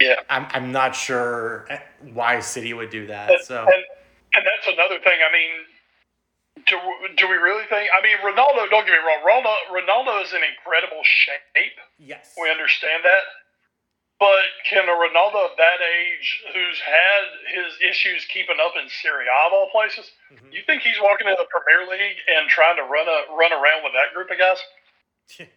[0.00, 1.78] yeah, I'm I'm not sure eh,
[2.12, 3.30] why City would do that.
[3.30, 3.84] And, so, and,
[4.34, 5.18] and that's another thing.
[5.28, 5.64] I mean
[6.64, 6.76] do,
[7.16, 7.88] do we really think?
[7.92, 8.68] I mean, Ronaldo.
[8.70, 9.20] Don't get me wrong.
[9.22, 11.76] Ronaldo, Ronaldo is in incredible shape.
[11.98, 13.22] Yes, we understand that.
[14.18, 17.24] But can a Ronaldo of that age, who's had
[17.54, 20.52] his issues keeping up in Serie A of all places, mm-hmm.
[20.52, 23.84] you think he's walking in the Premier League and trying to run a run around
[23.84, 24.58] with that group of guys?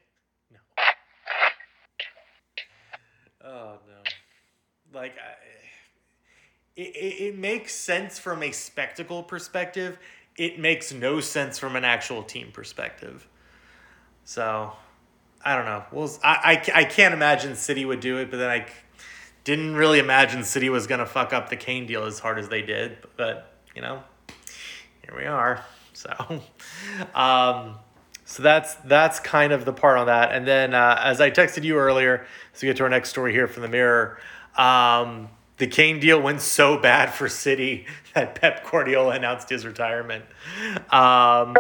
[0.51, 0.59] no.
[3.45, 4.99] Oh no!
[4.99, 5.39] Like, I,
[6.75, 9.97] it, it, it makes sense from a spectacle perspective.
[10.37, 13.27] It makes no sense from an actual team perspective.
[14.25, 14.73] So
[15.43, 15.83] I don't know.
[15.91, 18.65] Well, I, I, I can't imagine City would do it, but then I
[19.43, 22.49] didn't really imagine City was going to fuck up the Kane deal as hard as
[22.49, 22.97] they did.
[23.15, 24.03] But, you know,
[25.03, 25.63] here we are.
[25.99, 26.41] So,
[27.13, 27.75] um,
[28.23, 30.31] so that's that's kind of the part on that.
[30.31, 32.25] And then, uh, as I texted you earlier,
[32.55, 34.17] as we get to our next story here from the Mirror,
[34.55, 40.23] um, the Kane deal went so bad for City that Pep Guardiola announced his retirement.
[40.89, 41.57] Um,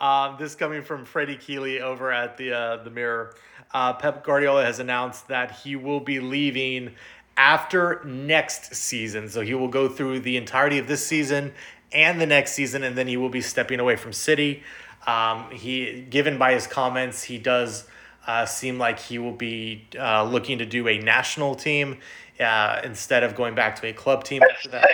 [0.00, 3.34] um, this coming from Freddie Keeley over at the uh, the Mirror.
[3.72, 6.94] Uh, Pep Guardiola has announced that he will be leaving
[7.36, 9.28] after next season.
[9.28, 11.52] So he will go through the entirety of this season
[11.92, 14.62] and the next season, and then he will be stepping away from City.
[15.06, 17.86] Um, he, given by his comments, he does
[18.26, 21.98] uh, seem like he will be uh, looking to do a national team
[22.40, 24.88] uh, instead of going back to a club team after that.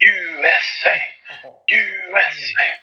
[0.00, 1.00] USA,
[1.68, 2.81] USA.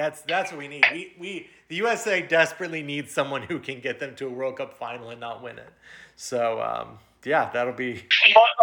[0.00, 0.82] That's that's what we need.
[0.90, 4.72] We we the USA desperately needs someone who can get them to a World Cup
[4.72, 5.68] final and not win it.
[6.16, 8.02] So um, yeah, that'll be.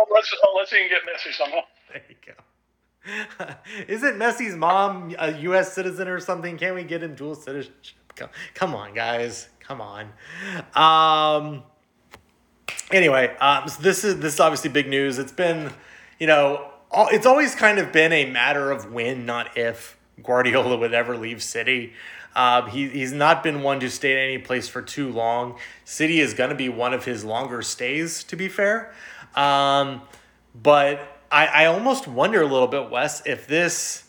[0.09, 1.61] Unless unless he can get Messi somehow.
[1.89, 3.53] There you go.
[3.87, 5.73] Isn't Messi's mom a U.S.
[5.73, 6.57] citizen or something?
[6.57, 7.95] Can't we get him dual citizenship?
[8.15, 9.47] Come, come on, guys.
[9.59, 10.11] Come on.
[10.73, 11.63] Um.
[12.91, 15.19] Anyway, um, so this is this is obviously big news.
[15.19, 15.71] It's been,
[16.19, 20.93] you know, it's always kind of been a matter of when, not if Guardiola would
[20.93, 21.93] ever leave City.
[22.35, 25.57] Uh, he, he's not been one to stay at any place for too long.
[25.85, 28.93] City is going to be one of his longer stays, to be fair.
[29.35, 30.01] Um,
[30.61, 34.03] but I, I almost wonder a little bit, Wes, if this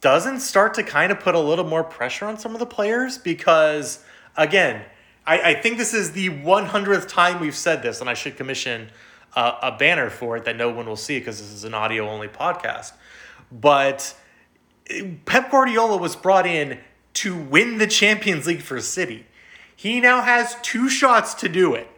[0.00, 3.18] doesn't start to kind of put a little more pressure on some of the players
[3.18, 4.04] because,
[4.36, 4.82] again,
[5.26, 8.90] I, I think this is the 100th time we've said this, and I should commission
[9.34, 12.08] a, a banner for it that no one will see because this is an audio
[12.08, 12.92] only podcast.
[13.50, 14.14] But
[15.24, 16.78] Pep Guardiola was brought in
[17.14, 19.26] to win the Champions League for City.
[19.74, 21.88] He now has two shots to do it.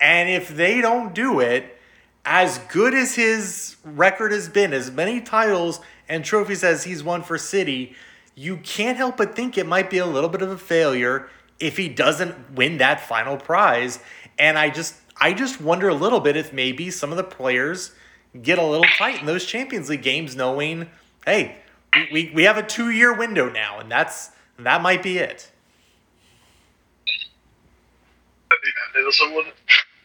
[0.00, 1.78] And if they don't do it,
[2.24, 7.22] as good as his record has been, as many titles and trophies as he's won
[7.22, 7.94] for City,
[8.34, 11.76] you can't help but think it might be a little bit of a failure if
[11.76, 14.00] he doesn't win that final prize.
[14.38, 17.92] And I just I just wonder a little bit if maybe some of the players
[18.40, 20.88] get a little tight in those Champions League games knowing,
[21.26, 21.56] hey,
[22.12, 25.50] we, we have a two year window now, and that's that might be it.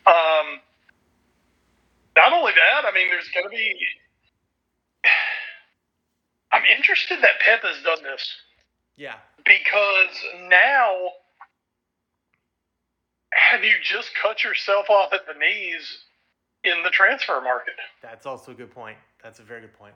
[0.08, 0.60] Um,
[2.16, 3.76] not only that, I mean, there's going to be.
[6.52, 8.34] I'm interested that Pep has done this.
[8.96, 9.16] Yeah.
[9.44, 10.16] Because
[10.50, 11.10] now,
[13.32, 16.06] have you just cut yourself off at the knees
[16.64, 17.74] in the transfer market?
[18.02, 18.98] That's also a good point.
[19.22, 19.96] That's a very good point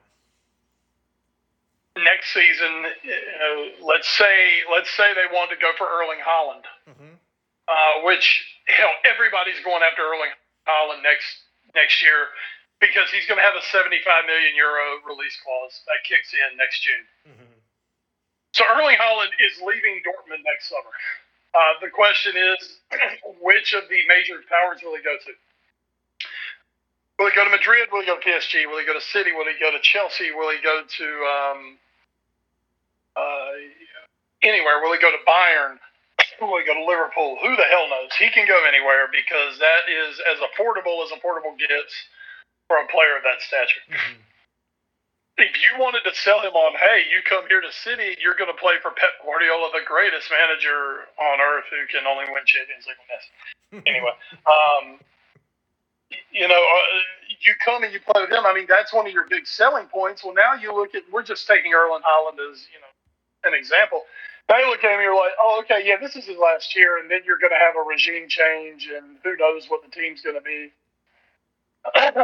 [1.98, 6.66] next season, you know, let's say let's say they wanted to go for Erling Haaland,
[6.86, 7.14] mm-hmm.
[7.68, 8.46] uh, which
[8.78, 10.34] know everybody's going after Erling
[10.70, 11.28] Haaland next
[11.74, 12.30] next year
[12.80, 16.80] because he's going to have a 75 million euro release clause that kicks in next
[16.80, 17.06] June.
[17.28, 17.60] Mm-hmm.
[18.56, 20.96] So Erling Haaland is leaving Dortmund next summer.
[21.54, 22.80] Uh, the question is,
[23.42, 25.32] which of the major powers will he go to?
[27.20, 27.90] Will he go to Madrid?
[27.92, 28.66] Will he go to PSG?
[28.66, 29.36] Will he go to City?
[29.36, 30.32] Will he go to Chelsea?
[30.32, 31.78] Will he go to um,
[33.20, 33.52] uh,
[34.44, 34.80] anywhere.
[34.82, 35.80] Will he go to Bayern?
[36.42, 37.38] Will he go to Liverpool?
[37.42, 38.12] Who the hell knows?
[38.16, 41.92] He can go anywhere because that is as affordable as affordable gets
[42.68, 43.84] for a player of that stature.
[43.92, 44.24] Mm-hmm.
[45.40, 48.52] If you wanted to sell him on, hey, you come here to City, you're going
[48.52, 52.84] to play for Pep Guardiola, the greatest manager on earth who can only win Champions
[52.84, 53.24] League with
[53.88, 54.12] anyway,
[54.44, 55.00] um,
[56.32, 57.00] you know, uh,
[57.42, 58.46] you come and you play with him.
[58.46, 60.24] I mean, that's one of your big selling points.
[60.24, 62.94] Well, now you look at, we're just taking Erling Haaland as, you know,
[63.46, 64.04] an example.
[64.50, 66.76] Now you look at him, and you're like, oh, okay, yeah, this is his last
[66.76, 69.92] year, and then you're going to have a regime change, and who knows what the
[69.94, 70.74] team's going to be.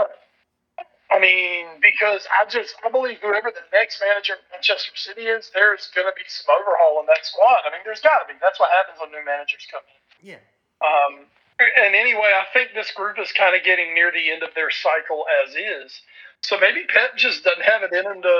[1.11, 5.53] I mean, because I just I believe whoever the next manager at Manchester City is,
[5.53, 7.61] there's going to be some overhaul in that squad.
[7.61, 8.33] I mean, there's got to be.
[8.41, 10.01] That's what happens when new managers come in.
[10.33, 10.41] Yeah.
[10.81, 11.29] Um,
[11.59, 14.71] and anyway, I think this group is kind of getting near the end of their
[14.71, 16.01] cycle as is.
[16.41, 18.35] So maybe Pep just doesn't have it in him to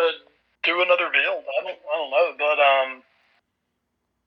[0.63, 1.45] do another build.
[1.47, 2.89] I don't I don't know, but um,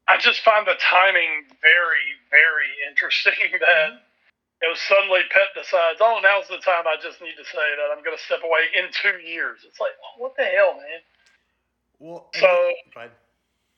[0.09, 4.01] I just find the timing very, very interesting that mm-hmm.
[4.62, 7.93] you know suddenly Pep decides, oh, now's the time I just need to say that
[7.93, 9.68] I'm going to step away in two years.
[9.68, 11.03] It's like, oh, what the hell, man?
[12.01, 12.49] Well, so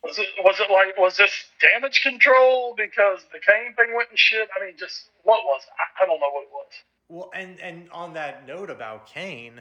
[0.02, 4.18] was it was it like was this damage control because the Kane thing went and
[4.18, 4.48] shit?
[4.56, 5.62] I mean, just what was?
[5.78, 6.72] I, I don't know what it was.
[7.08, 9.60] Well, and and on that note about Kane,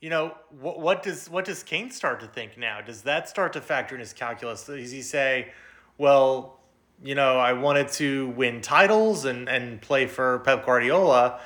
[0.00, 2.80] you know what what does what does Kane start to think now?
[2.80, 4.64] Does that start to factor in his calculus?
[4.64, 5.52] Does he say,
[5.98, 6.60] well,
[7.02, 11.40] you know, I wanted to win titles and and play for Pep Guardiola,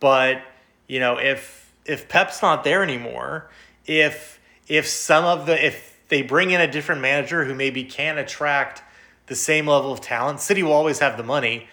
[0.00, 0.42] but
[0.88, 3.50] you know, if if Pep's not there anymore,
[3.86, 8.18] if if some of the if they bring in a different manager who maybe can
[8.18, 8.82] attract
[9.28, 11.68] the same level of talent, City will always have the money.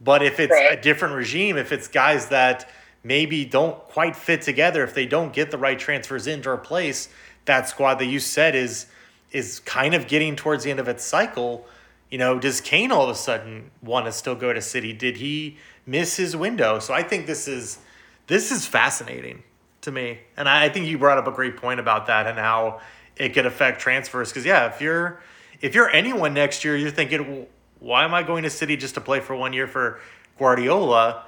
[0.00, 0.76] But if it's right.
[0.76, 2.68] a different regime, if it's guys that
[3.04, 7.08] maybe don't quite fit together, if they don't get the right transfers in to replace
[7.44, 8.86] that squad that you said is
[9.30, 11.64] is kind of getting towards the end of its cycle,
[12.10, 14.92] you know, does Kane all of a sudden want to still go to City?
[14.92, 16.80] Did he miss his window?
[16.80, 17.78] So I think this is
[18.26, 19.44] this is fascinating
[19.82, 20.18] to me.
[20.36, 22.80] And I think you brought up a great point about that and how
[23.16, 24.30] it could affect transfers.
[24.30, 25.20] Because yeah, if you're
[25.60, 27.46] if you're anyone next year, you're thinking,
[27.80, 30.00] why am I going to City just to play for one year for
[30.38, 31.24] Guardiola?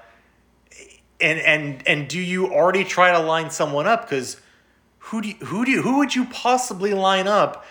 [1.21, 4.03] And and and do you already try to line someone up?
[4.03, 4.41] Because
[4.99, 7.65] who do you, who do you, who would you possibly line up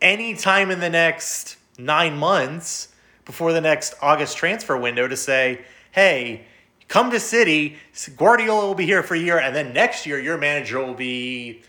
[0.00, 2.88] anytime in the next nine months
[3.24, 6.44] before the next August transfer window to say, hey,
[6.88, 7.76] come to City,
[8.16, 11.62] Guardiola will be here for a year, and then next year your manager will be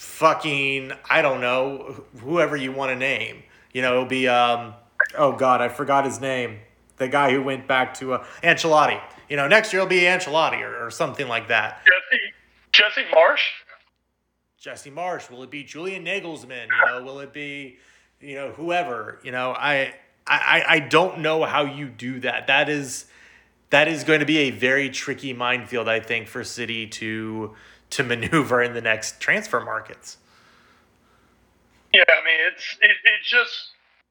[0.00, 3.42] fucking I don't know whoever you want to name.
[3.74, 4.72] You know, it'll be um
[5.16, 6.60] oh god, I forgot his name.
[6.96, 9.00] The guy who went back to uh, Ancelotti.
[9.28, 11.82] You know, next year it'll be Ancelotti or, or something like that.
[11.84, 12.22] Jesse
[12.72, 13.46] Jesse Marsch.
[14.58, 15.30] Jesse Marsch.
[15.30, 16.68] Will it be Julian Nagelsmann?
[16.68, 17.76] You know, will it be
[18.20, 19.20] you know whoever?
[19.22, 19.94] You know, I
[20.26, 22.46] I I don't know how you do that.
[22.46, 23.04] That is
[23.68, 27.54] that is going to be a very tricky minefield, I think, for City to
[27.90, 30.16] to maneuver in the next transfer markets.
[31.92, 33.70] Yeah, I mean, it's it, it just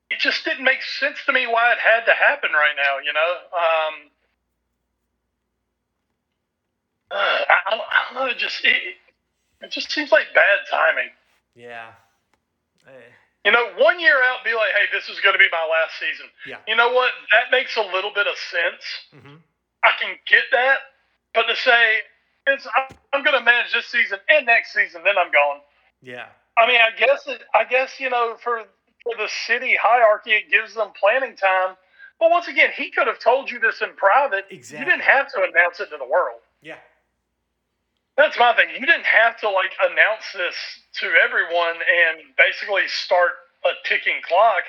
[0.10, 3.00] it just didn't make sense to me why it had to happen right now.
[3.00, 3.96] You know, um,
[7.12, 8.30] uh, I, I, don't know.
[8.30, 8.96] It just it,
[9.62, 11.10] it just seems like bad timing.
[11.56, 11.92] Yeah.
[13.46, 16.00] You know, one year out, be like, "Hey, this is going to be my last
[16.00, 16.58] season." Yeah.
[16.68, 17.12] You know what?
[17.32, 18.84] That makes a little bit of sense.
[19.16, 19.36] Mm-hmm.
[19.84, 20.80] I can get that,
[21.34, 22.02] but to say
[22.54, 22.68] it's
[23.14, 25.62] I'm going to manage this season and next season, then I'm gone.
[26.02, 26.28] Yeah.
[26.58, 28.64] I mean, I guess it, I guess you know for
[29.04, 31.76] for the city hierarchy, it gives them planning time.
[32.20, 34.46] But once again, he could have told you this in private.
[34.52, 34.80] Exactly.
[34.80, 36.42] You didn't have to announce it to the world.
[36.62, 36.76] Yeah.
[38.18, 38.76] That's my thing.
[38.76, 40.56] You didn't have to like announce this
[41.00, 43.32] to everyone and basically start
[43.64, 44.68] a ticking clock.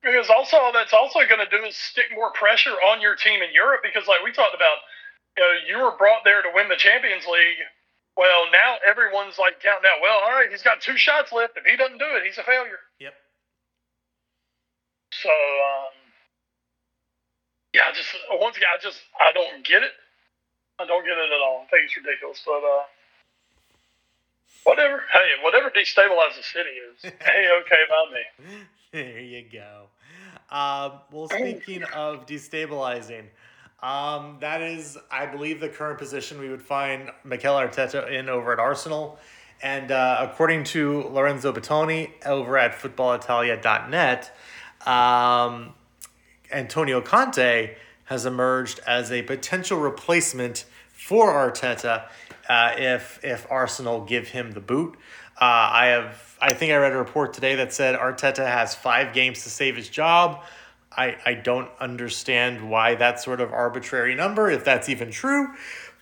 [0.00, 3.52] Because also that's also going to do is stick more pressure on your team in
[3.52, 4.80] Europe because like we talked about
[5.36, 7.62] you know, you were brought there to win the Champions League.
[8.16, 9.98] Well, now everyone's like counting out.
[10.00, 11.56] Well, all right, he's got two shots left.
[11.56, 12.78] If he doesn't do it, he's a failure.
[13.00, 13.14] Yep.
[15.10, 15.94] So, um,
[17.74, 19.92] yeah, just once again, I just I don't get it.
[20.78, 21.66] I don't get it at all.
[21.66, 22.84] I think it's ridiculous, but uh,
[24.62, 25.02] whatever.
[25.12, 28.64] Hey, whatever destabilizes the city is, hey, okay by me.
[28.92, 29.88] There you go.
[30.50, 33.24] Um, well, speaking of destabilizing,
[33.84, 38.54] um, that is, I believe, the current position we would find Mikel Arteta in over
[38.54, 39.18] at Arsenal.
[39.62, 44.34] And uh, according to Lorenzo Bettoni over at footballitalia.net,
[44.86, 45.74] um,
[46.50, 52.06] Antonio Conte has emerged as a potential replacement for Arteta
[52.48, 54.96] uh, if if Arsenal give him the boot.
[55.38, 59.12] Uh, I have I think I read a report today that said Arteta has five
[59.12, 60.42] games to save his job.
[60.96, 65.48] I, I don't understand why that sort of arbitrary number, if that's even true,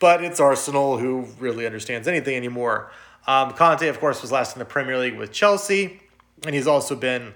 [0.00, 2.90] but it's Arsenal who really understands anything anymore.
[3.26, 6.00] Um, Conte, of course, was last in the Premier League with Chelsea,
[6.44, 7.34] and he's also been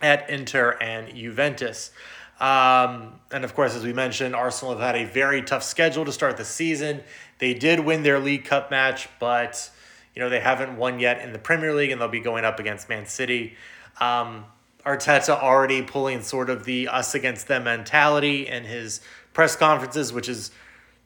[0.00, 1.92] at Inter and Juventus.
[2.40, 6.12] Um, and of course, as we mentioned, Arsenal have had a very tough schedule to
[6.12, 7.02] start the season.
[7.38, 9.70] They did win their League Cup match, but
[10.14, 12.58] you know they haven't won yet in the Premier League, and they'll be going up
[12.58, 13.56] against Man City.
[14.00, 14.44] Um,
[14.84, 19.00] Arteta already pulling sort of the us against them mentality in his
[19.32, 20.50] press conferences, which is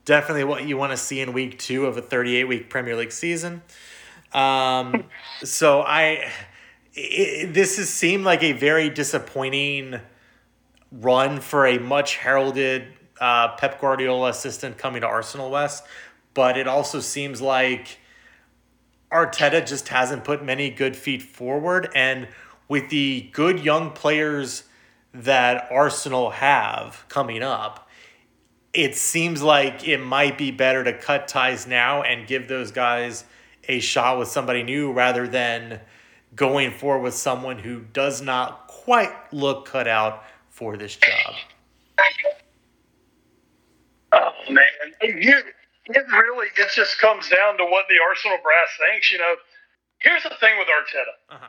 [0.04, 3.12] definitely what you want to see in week two of a 38 week Premier League
[3.12, 3.62] season.
[4.32, 5.04] Um,
[5.44, 6.30] so I,
[6.94, 10.00] it, this has seemed like a very disappointing
[10.90, 12.86] run for a much heralded
[13.20, 15.82] uh, Pep Guardiola assistant coming to Arsenal Wes,
[16.34, 17.98] but it also seems like
[19.10, 22.28] Arteta just hasn't put many good feet forward and
[22.68, 24.64] with the good young players
[25.12, 27.88] that Arsenal have coming up,
[28.74, 33.24] it seems like it might be better to cut ties now and give those guys
[33.68, 35.80] a shot with somebody new rather than
[36.34, 41.34] going forward with someone who does not quite look cut out for this job.
[44.12, 44.64] Oh man,
[45.02, 45.42] you,
[45.86, 49.10] it really it just comes down to what the Arsenal brass thinks.
[49.10, 49.34] You know,
[49.98, 51.34] here's the thing with Arteta.
[51.34, 51.46] Uh-huh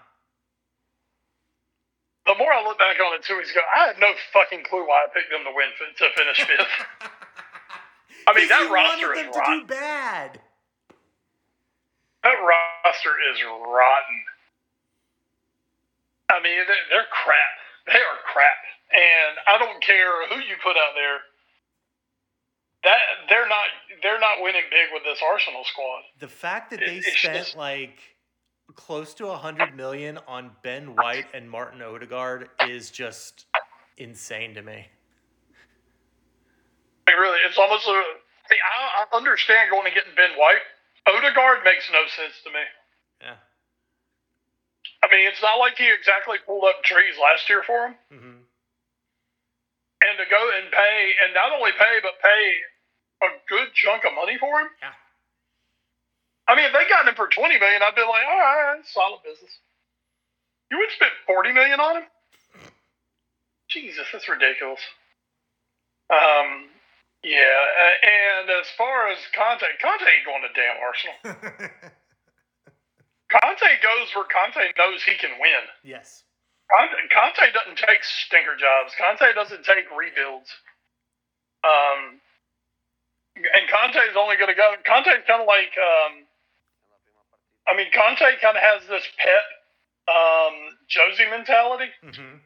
[2.28, 4.84] the more I look back on it two weeks ago, I have no fucking clue
[4.84, 6.76] why I picked them to win to finish fifth.
[8.28, 9.66] I mean, that roster is rotten.
[9.66, 10.40] bad.
[12.24, 14.20] That roster is rotten.
[16.30, 16.60] I mean,
[16.92, 17.56] they're crap.
[17.88, 18.60] They are crap,
[18.92, 21.24] and I don't care who you put out there.
[22.84, 23.00] That
[23.30, 23.68] they're not
[24.04, 26.04] they're not winning big with this Arsenal squad.
[26.20, 27.96] The fact that they spent just, like
[28.76, 33.46] close to a hundred million on Ben White and Martin Odegaard is just
[33.98, 34.88] insane to me.
[37.08, 37.92] It really, it's almost a.
[37.92, 40.64] I, mean, I, I understand going and getting Ben White.
[41.08, 42.64] Odegaard makes no sense to me.
[43.22, 43.40] Yeah.
[45.04, 47.96] I mean, it's not like he exactly pulled up trees last year for him.
[48.12, 48.38] Mm-hmm.
[49.98, 52.44] And to go and pay, and not only pay, but pay
[53.24, 54.68] a good chunk of money for him.
[54.82, 54.94] Yeah.
[56.48, 59.22] I mean, if they got him for twenty million, I'd be like, all right, solid
[59.24, 59.52] business.
[60.72, 62.08] You would spend forty million on him?
[63.70, 64.80] Jesus, that's ridiculous.
[66.10, 66.72] Um,
[67.24, 67.60] yeah,
[68.00, 71.20] and as far as Conte, Conte ain't going to damn Arsenal.
[73.28, 75.68] Conte goes where Conte knows he can win.
[75.84, 76.24] Yes.
[76.72, 78.96] Conte, Conte doesn't take stinker jobs.
[78.96, 80.48] Conte doesn't take rebuilds.
[81.68, 82.24] Um,
[83.36, 84.76] and Conte is only going to go.
[84.88, 86.24] Conte's kind of like um,
[87.68, 89.46] I mean, Conte kind of has this pet
[90.08, 90.56] um,
[90.88, 91.92] Josie mentality.
[92.04, 92.40] Mm-hmm.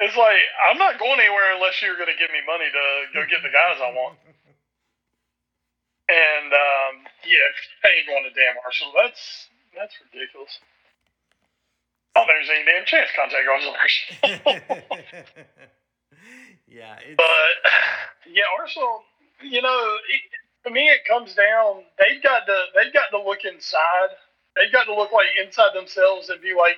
[0.00, 3.26] It's like I'm not going anywhere unless you're going to give me money to go
[3.26, 4.18] get the guys I want.
[6.08, 7.52] And um, yeah,
[7.84, 8.94] I ain't going to damn Arsenal.
[8.96, 9.20] That's
[9.76, 10.56] that's ridiculous.
[12.16, 15.04] Oh, there's any damn chance Conte goes to Arsenal.
[16.66, 17.52] yeah, but
[18.24, 19.04] yeah, Arsenal.
[19.44, 20.20] You know, it,
[20.64, 21.84] to me, it comes down.
[22.00, 24.16] They've got to they've got to look inside
[24.58, 26.76] they've got to look like inside themselves and be like,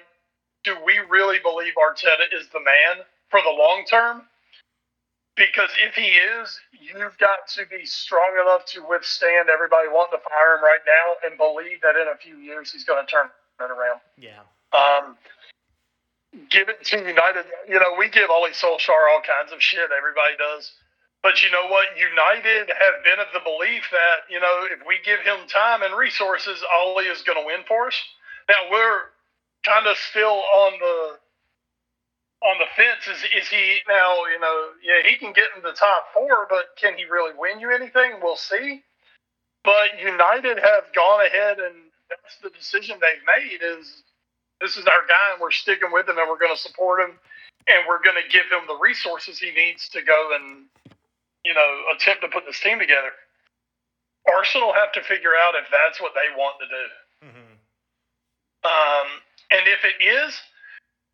[0.64, 4.22] do we really believe Arteta is the man for the long term?
[5.36, 10.22] Because if he is, you've got to be strong enough to withstand everybody wanting to
[10.28, 13.26] fire him right now and believe that in a few years he's going to turn
[13.26, 14.00] it around.
[14.20, 14.44] Yeah.
[14.76, 15.16] Um,
[16.50, 17.46] give it to United.
[17.68, 19.88] You know, we give Ole Solskjaer all kinds of shit.
[19.96, 20.72] Everybody does.
[21.22, 21.88] But you know what?
[21.98, 25.94] United have been of the belief that, you know, if we give him time and
[25.94, 27.98] resources, Ole is going to win for us.
[28.48, 29.12] Now, we're
[29.64, 31.18] kind of still on the
[32.42, 33.04] on the fence.
[33.04, 36.72] Is, is he now, you know, yeah, he can get in the top four, but
[36.80, 38.16] can he really win you anything?
[38.22, 38.82] We'll see.
[39.62, 41.76] But United have gone ahead and
[42.08, 44.02] that's the decision they've made is
[44.60, 47.12] this is our guy and we're sticking with him and we're going to support him
[47.68, 50.64] and we're going to give him the resources he needs to go and
[51.44, 53.12] you know, attempt to put this team together.
[54.28, 56.84] Arsenal have to figure out if that's what they want to do.
[57.28, 57.52] Mm-hmm.
[58.64, 59.08] Um,
[59.50, 60.36] and if it is,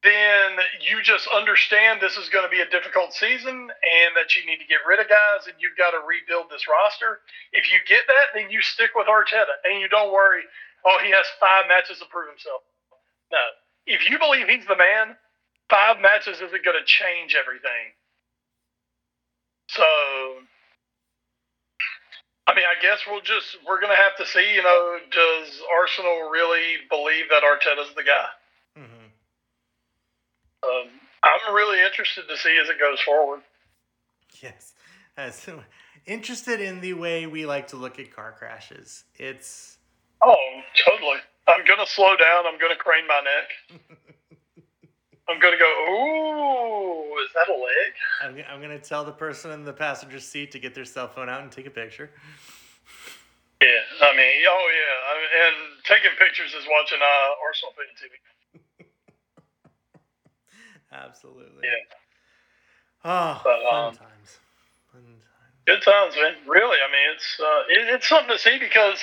[0.02, 4.44] then you just understand this is going to be a difficult season and that you
[4.46, 7.22] need to get rid of guys and you've got to rebuild this roster.
[7.50, 10.42] If you get that, then you stick with Arteta and you don't worry,
[10.84, 12.62] oh, he has five matches to prove himself.
[13.32, 13.42] No.
[13.86, 15.16] If you believe he's the man,
[15.70, 17.94] five matches isn't going to change everything.
[19.76, 19.84] So,
[22.46, 24.54] I mean, I guess we'll just we're gonna have to see.
[24.54, 28.80] You know, does Arsenal really believe that Arteta's the guy?
[28.80, 29.06] Mm-hmm.
[30.64, 30.88] Um,
[31.22, 33.40] I'm really interested to see as it goes forward.
[34.42, 34.72] Yes,
[35.16, 35.46] as
[36.06, 39.04] interested in the way we like to look at car crashes.
[39.16, 39.76] It's
[40.24, 41.18] oh, totally.
[41.48, 42.46] I'm gonna slow down.
[42.46, 43.80] I'm gonna crane my neck.
[45.28, 45.66] I'm gonna go.
[45.90, 47.92] Ooh, is that a leg?
[48.22, 51.28] I'm, I'm gonna tell the person in the passenger seat to get their cell phone
[51.28, 52.10] out and take a picture.
[53.60, 53.68] Yeah,
[54.02, 58.86] I mean, oh yeah, I mean, and taking pictures is watching uh, Arsenal Fan TV.
[60.92, 61.64] Absolutely.
[61.64, 61.96] Yeah.
[63.04, 64.38] Oh, but, um, fun times.
[64.92, 65.64] Fun times.
[65.66, 66.34] Good times, man.
[66.46, 69.02] Really, I mean, it's uh, it, it's something to see because,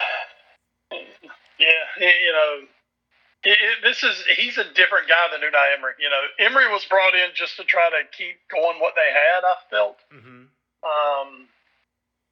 [1.58, 2.66] yeah, you know
[3.44, 5.94] it, it, this is he's a different guy than Unai Emery.
[5.98, 9.44] You know, Emery was brought in just to try to keep going what they had.
[9.44, 9.96] I felt.
[10.12, 10.50] Mm-hmm.
[10.84, 11.48] Um,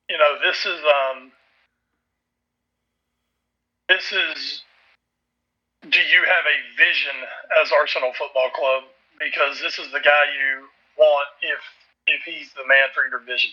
[0.08, 1.32] you know, this is um,
[3.88, 4.62] this is.
[5.82, 7.16] Do you have a vision
[7.60, 8.84] as Arsenal Football Club?
[9.22, 10.66] because this is the guy you
[10.98, 11.62] want if
[12.06, 13.50] if he's the man for your vision.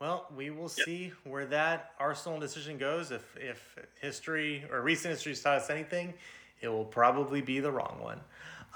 [0.00, 3.10] Well, we will see where that Arsenal decision goes.
[3.10, 6.14] If if history or recent history taught us anything,
[6.60, 8.20] it will probably be the wrong one.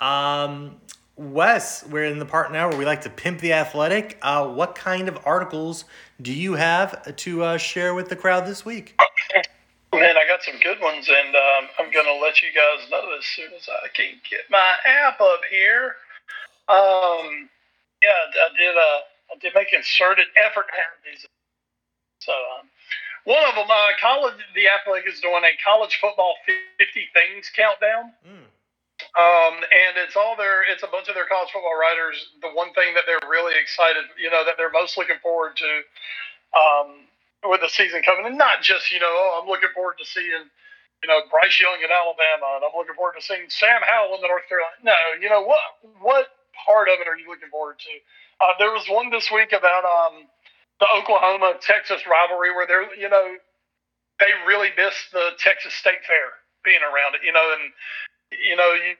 [0.00, 0.80] Um,
[1.14, 4.18] Wes, we're in the part now where we like to pimp the athletic.
[4.20, 5.84] Uh, what kind of articles
[6.20, 9.00] do you have to uh, share with the crowd this week?
[9.92, 13.16] Man, I got some good ones, and um, I'm going to let you guys know
[13.16, 15.94] as soon as I can get my app up here.
[16.68, 17.48] Um,
[18.02, 18.76] yeah, I did.
[18.76, 19.00] Uh,
[19.41, 21.26] Did make concerted effort to have these.
[22.20, 22.68] So, um,
[23.24, 26.35] one of them, uh, college, the athletic is doing a college football
[26.78, 28.11] 50 things countdown.
[28.26, 28.47] Mm.
[29.12, 32.18] Um, and it's all their, it's a bunch of their college football writers.
[32.43, 35.70] The one thing that they're really excited, you know, that they're most looking forward to,
[36.55, 37.07] um,
[37.43, 40.47] with the season coming, and not just, you know, oh, I'm looking forward to seeing,
[41.03, 44.22] you know, Bryce Young in Alabama, and I'm looking forward to seeing Sam Howell in
[44.22, 44.78] the North Carolina.
[44.83, 45.62] No, you know what?
[45.99, 47.93] What part of it are you looking forward to?
[48.43, 50.26] Uh, there was one this week about um,
[50.82, 53.38] the Oklahoma Texas rivalry where they're, you know,
[54.18, 57.70] they really missed the Texas State Fair being around it, you know, and
[58.34, 58.95] you know, you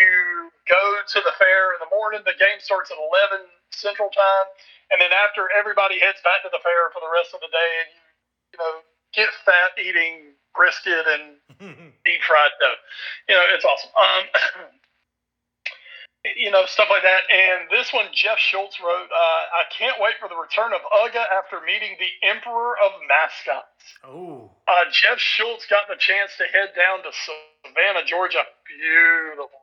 [0.00, 2.24] you go to the fair in the morning.
[2.24, 4.48] The game starts at eleven Central Time,
[4.92, 7.70] and then after everybody heads back to the fair for the rest of the day,
[7.84, 8.04] and you
[8.54, 8.72] you know
[9.12, 11.36] get fat eating brisket and
[12.06, 12.80] deep fried dough.
[13.28, 13.92] You know, it's awesome.
[13.92, 14.24] Um,
[16.36, 17.24] you know, stuff like that.
[17.32, 21.24] And this one, Jeff Schultz wrote, uh, I can't wait for the return of Uga
[21.32, 23.84] after meeting the Emperor of Mascots.
[24.04, 24.50] Oh.
[24.68, 28.44] Uh, Jeff Schultz got the chance to head down to Savannah, Georgia.
[28.68, 29.60] Beautiful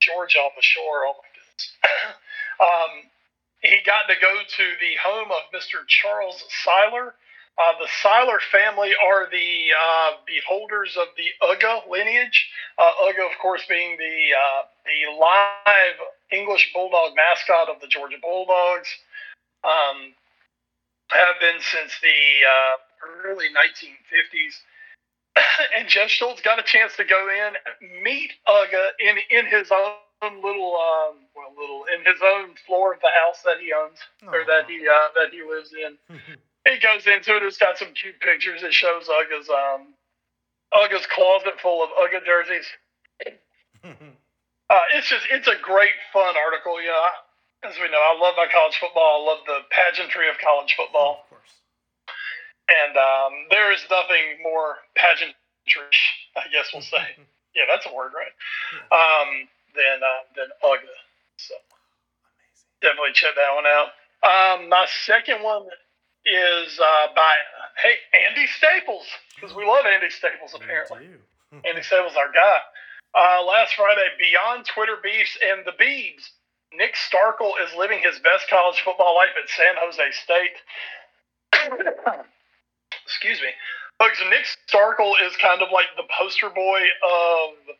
[0.00, 1.04] Georgia on the shore.
[1.06, 1.64] Oh my goodness.
[2.60, 2.92] um,
[3.60, 5.84] he got to go to the home of Mr.
[5.86, 7.14] Charles Seiler
[7.58, 12.48] uh, the Seiler family are the uh, beholders of the Uga lineage.
[12.78, 15.98] Uh, Uga, of course, being the uh, the live
[16.32, 18.88] English bulldog mascot of the Georgia Bulldogs,
[19.64, 20.14] um,
[21.10, 24.54] have been since the uh, early 1950s.
[25.76, 30.36] and Jeff Schultz got a chance to go in, meet Uga in in his own
[30.42, 34.32] little, um, well, little in his own floor of the house that he owns Aww.
[34.32, 35.98] or that he uh, that he lives in.
[36.64, 37.42] it goes into it.
[37.42, 38.62] It's got some cute pictures.
[38.62, 39.94] It shows Uga's um
[40.74, 42.66] Uga's closet full of Uga jerseys.
[43.84, 46.80] uh, it's just it's a great fun article.
[46.80, 47.04] You know,
[47.64, 49.24] as we know, I love my college football.
[49.24, 51.24] I love the pageantry of college football.
[51.24, 51.52] of course.
[52.70, 55.34] And um, there is nothing more pageantry,
[56.36, 57.18] I guess we'll say.
[57.56, 58.30] yeah, that's a word, right?
[58.94, 60.94] Um, than uh, than Uga.
[61.36, 62.68] So Amazing.
[62.84, 63.90] definitely check that one out.
[64.22, 65.64] Um, my second one
[66.26, 67.32] is uh, by
[67.82, 67.96] hey
[68.28, 71.08] Andy Staples because we love Andy Staples apparently.
[71.64, 72.58] Andy Staples our guy.
[73.10, 76.30] Uh, last Friday, beyond Twitter beefs and the Beebs,
[76.72, 80.56] Nick Starkel is living his best college football life at San Jose State.
[83.04, 83.50] Excuse me.
[83.98, 87.74] Folks, Nick Starkel is kind of like the poster boy of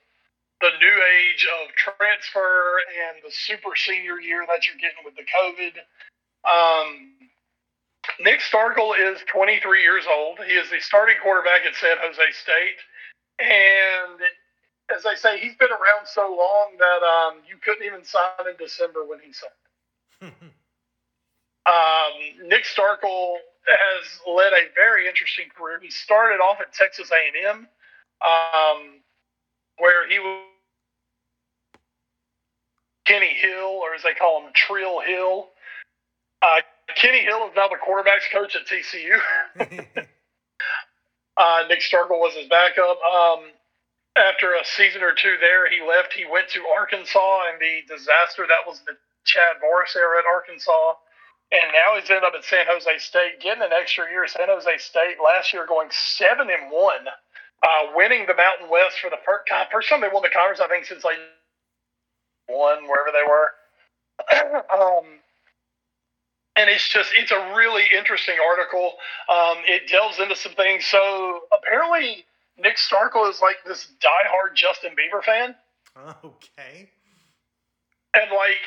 [0.61, 5.25] the new age of transfer and the super senior year that you're getting with the
[5.25, 5.79] COVID.
[6.45, 7.20] Um,
[8.23, 10.39] Nick Starkel is 23 years old.
[10.47, 12.81] He is the starting quarterback at San Jose State.
[13.39, 14.21] And
[14.95, 18.57] as I say, he's been around so long that um, you couldn't even sign in
[18.59, 20.33] December when he signed.
[21.67, 25.81] um, Nick Starkel has led a very interesting career.
[25.81, 27.69] He started off at Texas A&M,
[28.21, 29.01] um,
[29.79, 30.45] where he was
[33.07, 35.49] Kenny Hill, or as they call him, Trill Hill.
[36.43, 36.61] Uh,
[36.97, 39.19] Kenny Hill is now the quarterbacks coach at TCU.
[41.37, 42.99] uh, Nick Starkel was his backup.
[43.03, 43.51] Um,
[44.17, 46.13] after a season or two there, he left.
[46.13, 50.95] He went to Arkansas and the disaster that was the Chad Morris era at Arkansas.
[51.53, 54.27] And now he's ended up at San Jose State, getting an extra year.
[54.27, 57.11] San Jose State last year going seven and one,
[57.63, 60.61] uh, winning the Mountain West for the first, God, first time they won the conference,
[60.61, 61.19] I think, since like
[62.47, 63.51] one wherever they were.
[64.75, 65.20] um,
[66.61, 68.95] and it's just it's a really interesting article.
[69.29, 70.85] Um, it delves into some things.
[70.85, 72.25] So apparently,
[72.59, 75.55] Nick Starkel is like this diehard Justin Bieber fan.
[76.25, 76.89] Okay.
[78.15, 78.63] And like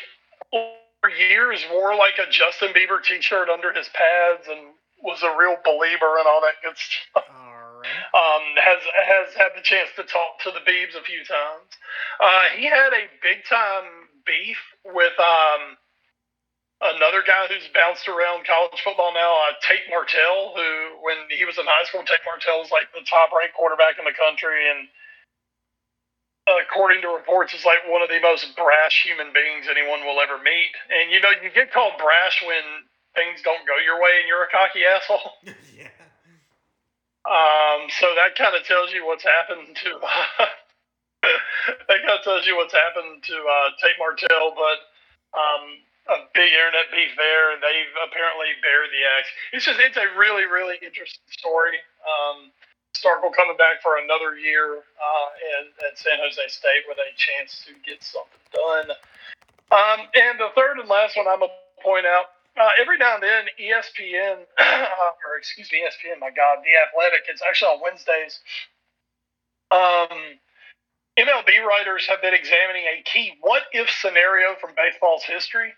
[1.02, 4.72] for years wore like a Justin Bieber T-shirt under his pads and
[5.02, 7.24] was a real believer and all that good stuff.
[7.28, 8.16] All right.
[8.16, 11.68] Um, has has had the chance to talk to the Beebs a few times.
[12.20, 15.76] Uh, he had a big time beef with um,
[16.92, 21.56] another guy who's bounced around college football now, uh, Tate Martell, who when he was
[21.56, 24.92] in high school, Tate Martell was like the top ranked quarterback in the country, and
[26.68, 30.36] according to reports, is like one of the most brash human beings anyone will ever
[30.42, 30.72] meet.
[30.92, 32.84] And you know, you get called brash when
[33.16, 35.40] things don't go your way and you're a cocky asshole.
[35.78, 35.94] yeah.
[37.24, 39.92] Um, so that kind of tells you what's happened to.
[40.04, 40.52] Uh,
[41.88, 44.80] that kind of tells you what's happened to uh, Tate Martell, but
[45.32, 45.80] um,
[46.10, 49.30] a big internet beef there, and they've apparently bared the axe.
[49.56, 51.80] It's just it's a really really interesting story.
[52.04, 52.52] Um,
[52.94, 55.28] Starkel coming back for another year uh,
[55.60, 58.94] at, at San Jose State with a chance to get something done.
[59.74, 61.52] Um, and the third and last one I'm gonna
[61.82, 62.38] point out.
[62.54, 67.26] Uh, every now and then, ESPN, uh, or excuse me, ESPN, my God, The Athletic,
[67.28, 68.40] it's actually on Wednesdays.
[69.74, 70.38] Um,
[71.18, 75.74] MLB writers have been examining a key what if scenario from baseball's history.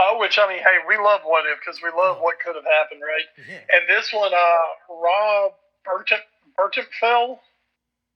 [0.00, 2.64] Uh, which I mean, hey, we love what if because we love what could have
[2.64, 3.28] happened, right?
[3.36, 3.60] Yeah.
[3.76, 5.52] And this one, uh, Rob
[5.84, 6.24] Burton
[6.56, 7.36] Burtenfeld,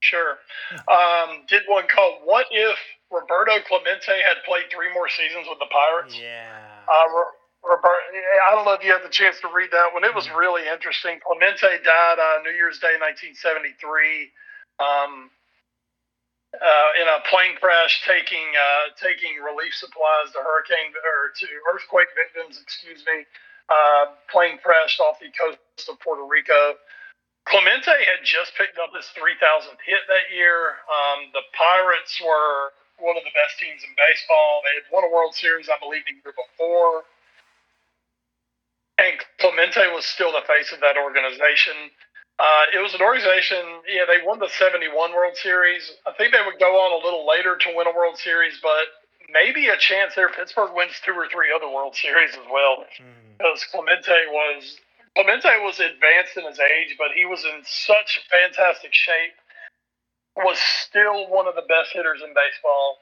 [0.00, 0.40] sure,
[0.88, 2.78] um, did one called "What If
[3.12, 6.56] Roberto Clemente Had Played Three More Seasons with the Pirates." Yeah.
[6.88, 7.04] Uh,
[7.64, 8.00] Robert,
[8.48, 10.04] I don't know if you had the chance to read that one.
[10.04, 10.36] It was mm-hmm.
[10.36, 11.20] really interesting.
[11.20, 14.32] Clemente died on New Year's Day, 1973.
[14.80, 15.30] Um,
[16.60, 22.10] uh, in a plane crash taking uh, taking relief supplies to hurricane or to earthquake
[22.14, 22.60] victims.
[22.62, 23.26] Excuse me.
[23.66, 26.76] Uh, plane crashed off the coast of Puerto Rico.
[27.44, 30.80] Clemente had just picked up his 3,000th hit that year.
[30.88, 34.64] Um, the Pirates were one of the best teams in baseball.
[34.64, 37.04] They had won a World Series, I believe, the year before.
[38.96, 41.90] And Clemente was still the face of that organization.
[42.38, 45.92] Uh, it was an organization, yeah, they won the 71 World Series.
[46.06, 48.90] I think they would go on a little later to win a World Series, but
[49.30, 52.84] maybe a chance there Pittsburgh wins two or three other World Series as well.
[52.98, 53.38] Mm.
[53.38, 54.78] Because Clemente was
[55.14, 59.38] Clemente was advanced in his age, but he was in such fantastic shape.
[60.36, 62.98] Was still one of the best hitters in baseball.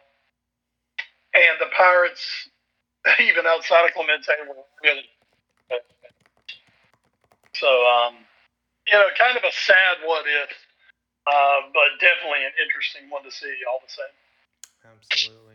[1.33, 2.21] And the Pirates,
[3.21, 5.09] even outside of Clemente, were really
[7.55, 8.17] so um,
[8.93, 10.51] you know, kind of a sad what if,
[11.27, 14.05] uh, but definitely an interesting one to see all the same.
[14.85, 15.55] Absolutely.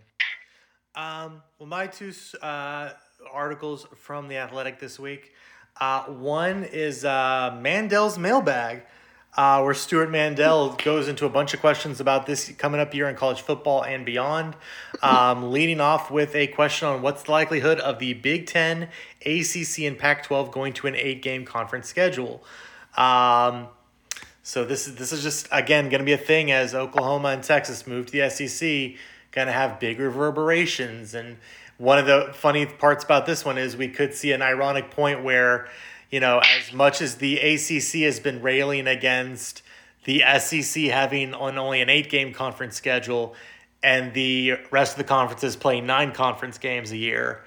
[0.95, 2.11] Um, well, my two
[2.41, 2.89] uh,
[3.31, 5.33] articles from the Athletic this week.
[5.79, 8.81] Uh, one is uh, Mandel's mailbag,
[9.35, 13.07] uh, where Stewart Mandel goes into a bunch of questions about this coming up year
[13.07, 14.55] in college football and beyond.
[15.03, 18.89] Um, leading off with a question on what's the likelihood of the Big Ten,
[19.23, 22.43] ACC, and Pac 12 going to an eight game conference schedule.
[22.97, 23.67] Um,
[24.43, 27.43] so this is this is just again going to be a thing as Oklahoma and
[27.43, 28.97] Texas move to the SEC,
[29.31, 31.13] going to have big reverberations.
[31.13, 31.37] And
[31.77, 35.23] one of the funny parts about this one is we could see an ironic point
[35.23, 35.67] where,
[36.09, 39.61] you know, as much as the ACC has been railing against
[40.05, 43.35] the SEC having on only an eight game conference schedule,
[43.83, 47.43] and the rest of the conferences playing nine conference games a year,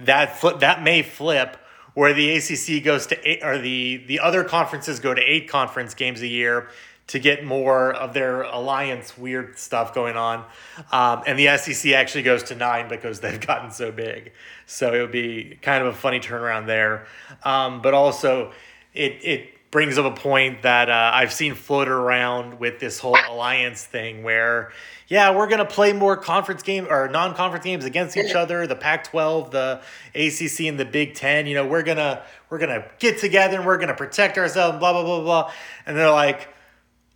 [0.00, 1.56] that flip that may flip
[1.94, 5.94] where the ACC goes to eight, or the the other conferences go to eight conference
[5.94, 6.68] games a year
[7.08, 10.44] to get more of their alliance weird stuff going on,
[10.92, 14.32] um, and the SEC actually goes to nine because they've gotten so big.
[14.66, 17.06] So it would be kind of a funny turnaround there,
[17.42, 18.52] um, but also
[18.94, 23.16] it it brings up a point that uh, I've seen floated around with this whole
[23.28, 24.72] alliance thing where
[25.06, 28.66] yeah, we're gonna play more conference game or non-conference games against each other.
[28.68, 29.80] The Pac-12, the
[30.14, 31.46] ACC, and the Big Ten.
[31.46, 34.78] You know, we're gonna we're gonna get together and we're gonna protect ourselves.
[34.78, 35.52] Blah blah blah blah.
[35.84, 36.48] And they're like,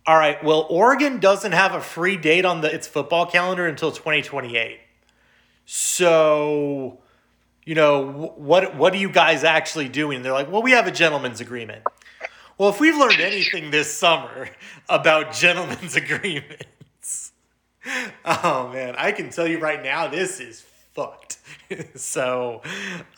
[0.05, 3.91] all right, well, Oregon doesn't have a free date on the its football calendar until
[3.91, 4.79] 2028.
[5.65, 6.99] So,
[7.65, 10.17] you know, what what are you guys actually doing?
[10.17, 11.83] And they're like, well, we have a gentleman's agreement.
[12.57, 14.47] Well, if we've learned anything this summer
[14.87, 17.33] about gentlemen's agreements,
[18.23, 21.37] oh man, I can tell you right now, this is fucked.
[21.95, 22.61] so,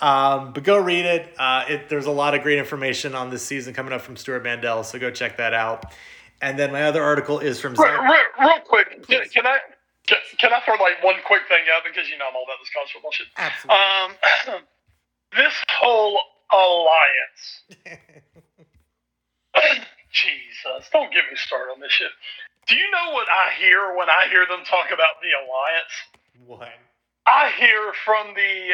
[0.02, 1.34] um, but go read it.
[1.38, 1.88] Uh, it.
[1.88, 4.98] There's a lot of great information on this season coming up from Stewart Mandel, so
[4.98, 5.94] go check that out.
[6.42, 9.08] And then my other article is from real, real, real quick.
[9.08, 9.60] Can, can I
[10.08, 12.58] can, can, I throw like one quick thing out because you know I'm all about
[12.60, 13.28] this college football shit.
[13.38, 14.56] Absolutely.
[14.56, 14.62] Um,
[15.36, 16.20] this whole
[16.52, 18.02] alliance.
[20.12, 22.12] Jesus, don't get me started on this shit.
[22.68, 25.94] Do you know what I hear when I hear them talk about the alliance?
[26.46, 26.70] What?
[27.28, 28.72] I hear from the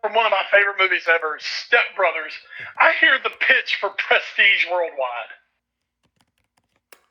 [0.00, 2.32] from one of my favorite movies ever, Step Brothers.
[2.80, 5.32] I hear the pitch for Prestige Worldwide.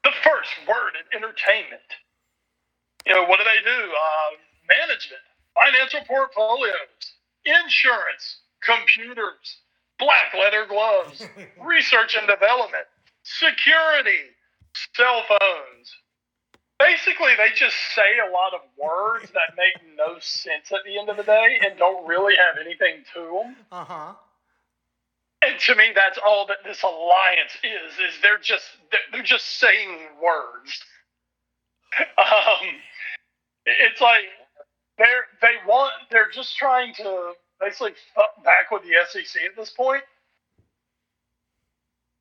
[0.04, 1.86] The first word in entertainment.
[3.06, 3.82] You know what do they do?
[3.94, 4.30] Uh,
[4.68, 5.22] management,
[5.54, 7.14] financial portfolios,
[7.46, 9.62] insurance, computers,
[10.00, 11.26] black leather gloves,
[11.62, 12.86] research and development,
[13.24, 14.34] security,
[14.96, 15.96] cell phones,
[16.80, 21.10] basically they just say a lot of words that make no sense at the end
[21.10, 23.56] of the day and don't really have anything to them.
[23.72, 24.14] Uh huh.
[25.44, 27.94] And to me, that's all that this alliance is.
[27.94, 28.66] Is they're just
[29.12, 30.84] they're just saying words.
[32.18, 32.68] Um,
[33.66, 34.24] it's like
[34.98, 39.72] they're they want they're just trying to basically fuck back with the SEC at this
[39.72, 40.04] point.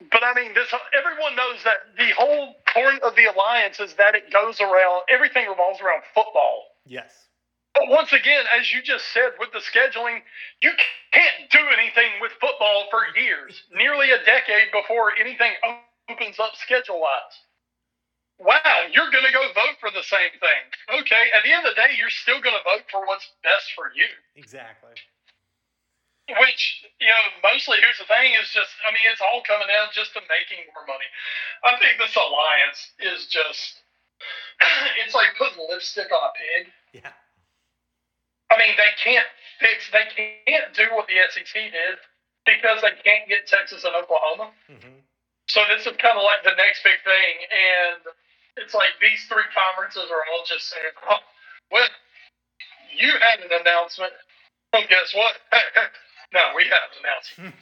[0.09, 4.15] But I mean, this everyone knows that the whole point of the alliance is that
[4.15, 6.65] it goes around everything revolves around football.
[6.85, 7.11] Yes.
[7.73, 10.19] But once again, as you just said, with the scheduling,
[10.61, 10.71] you
[11.11, 15.51] can't do anything with football for years, nearly a decade before anything
[16.09, 17.37] opens up schedule wise.
[18.39, 20.99] Wow, you're going to go vote for the same thing.
[20.99, 23.71] Okay, at the end of the day, you're still going to vote for what's best
[23.75, 24.09] for you.
[24.35, 24.97] Exactly.
[26.39, 29.91] Which, you know, mostly here's the thing is just, I mean, it's all coming down
[29.91, 31.07] just to making more money.
[31.65, 33.83] I think this alliance is just,
[35.03, 36.63] it's like putting lipstick on a pig.
[37.03, 37.13] Yeah.
[38.51, 39.27] I mean, they can't
[39.59, 41.95] fix, they can't do what the SEC did
[42.45, 44.51] because they can't get Texas and Oklahoma.
[44.67, 45.01] Mm-hmm.
[45.47, 47.33] So this is kind of like the next big thing.
[47.51, 48.01] And
[48.59, 51.23] it's like these three conferences are all just saying, oh,
[51.71, 51.87] well,
[52.95, 54.11] you had an announcement.
[54.73, 55.35] Well, guess what?
[56.35, 57.31] no, we haven't announced.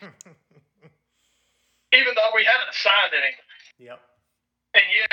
[1.97, 3.49] Even though we haven't signed anything.
[3.81, 3.99] Yep.
[4.77, 5.09] And yeah,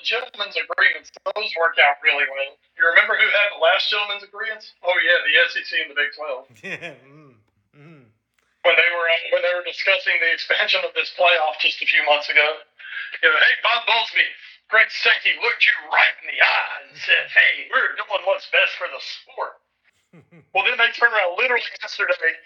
[0.00, 2.56] gentlemen's agreements, those work out really well.
[2.80, 4.72] You remember who had the last gentlemen's agreements?
[4.80, 6.48] Oh yeah, the SEC and the Big Twelve.
[6.64, 7.36] mm,
[7.76, 8.04] mm.
[8.64, 12.00] When they were when they were discussing the expansion of this playoff just a few
[12.08, 12.64] months ago,
[13.20, 14.24] you know, hey Bob Bowlesby,
[14.72, 18.72] Greg Sankey looked you right in the eye and said, "Hey, we're doing what's best
[18.80, 19.60] for the sport."
[20.56, 22.40] well, then they turned around literally yesterday,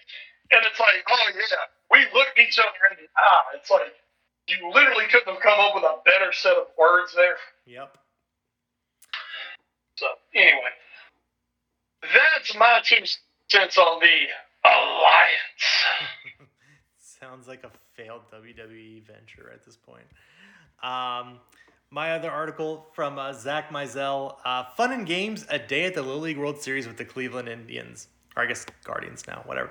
[0.51, 3.57] and it's like, oh yeah, we looked each other in the eye.
[3.57, 3.93] It's like
[4.49, 7.37] you literally couldn't have come up with a better set of words there.
[7.67, 7.99] Yep.
[9.97, 10.75] So anyway,
[12.03, 13.05] that's my two
[13.49, 16.51] cents on the alliance.
[17.21, 20.05] Sounds like a failed WWE venture at this point.
[20.83, 21.41] Um,
[21.91, 26.03] my other article from uh, Zack Meisel, uh, Fun and Games, a day at the
[26.03, 28.09] Little League World Series with the Cleveland Indians.
[28.39, 29.71] Or I guess Guardians now, whatever.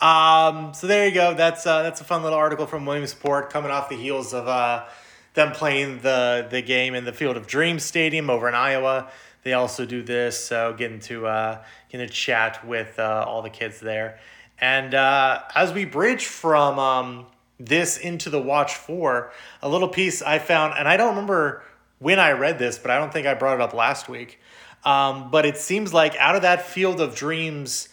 [0.00, 1.34] Um, so there you go.
[1.34, 4.86] That's uh, that's a fun little article from Williamsport coming off the heels of uh,
[5.34, 9.08] them playing the, the game in the Field of Dreams Stadium over in Iowa.
[9.44, 13.50] They also do this, so getting to uh, getting to chat with uh, all the
[13.50, 14.18] kids there.
[14.60, 17.26] And uh, as we bridge from um,
[17.60, 19.30] this into the Watch 4,
[19.62, 21.62] a little piece I found, and I don't remember
[22.00, 24.40] when I read this, but I don't think I brought it up last week.
[24.84, 27.88] Um, but it seems like out of that Field of Dreams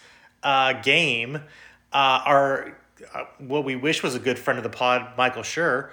[0.46, 1.36] uh, game,
[1.92, 2.78] uh, our
[3.14, 5.90] uh, what we wish was a good friend of the pod, Michael Schur,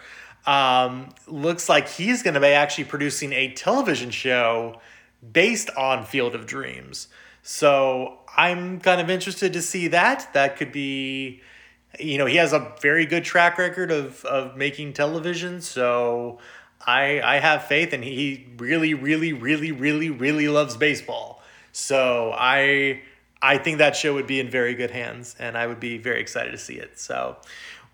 [0.47, 4.81] um, looks like he's going to be actually producing a television show
[5.33, 7.09] based on Field of Dreams.
[7.43, 10.29] So I'm kind of interested to see that.
[10.33, 11.41] That could be,
[11.99, 15.61] you know, he has a very good track record of, of making television.
[15.61, 16.39] So
[16.85, 21.43] I, I have faith and he really, really, really, really, really loves baseball.
[21.73, 23.03] So I,
[23.43, 26.21] I think that show would be in very good hands and I would be very
[26.21, 26.99] excited to see it.
[26.99, 27.37] So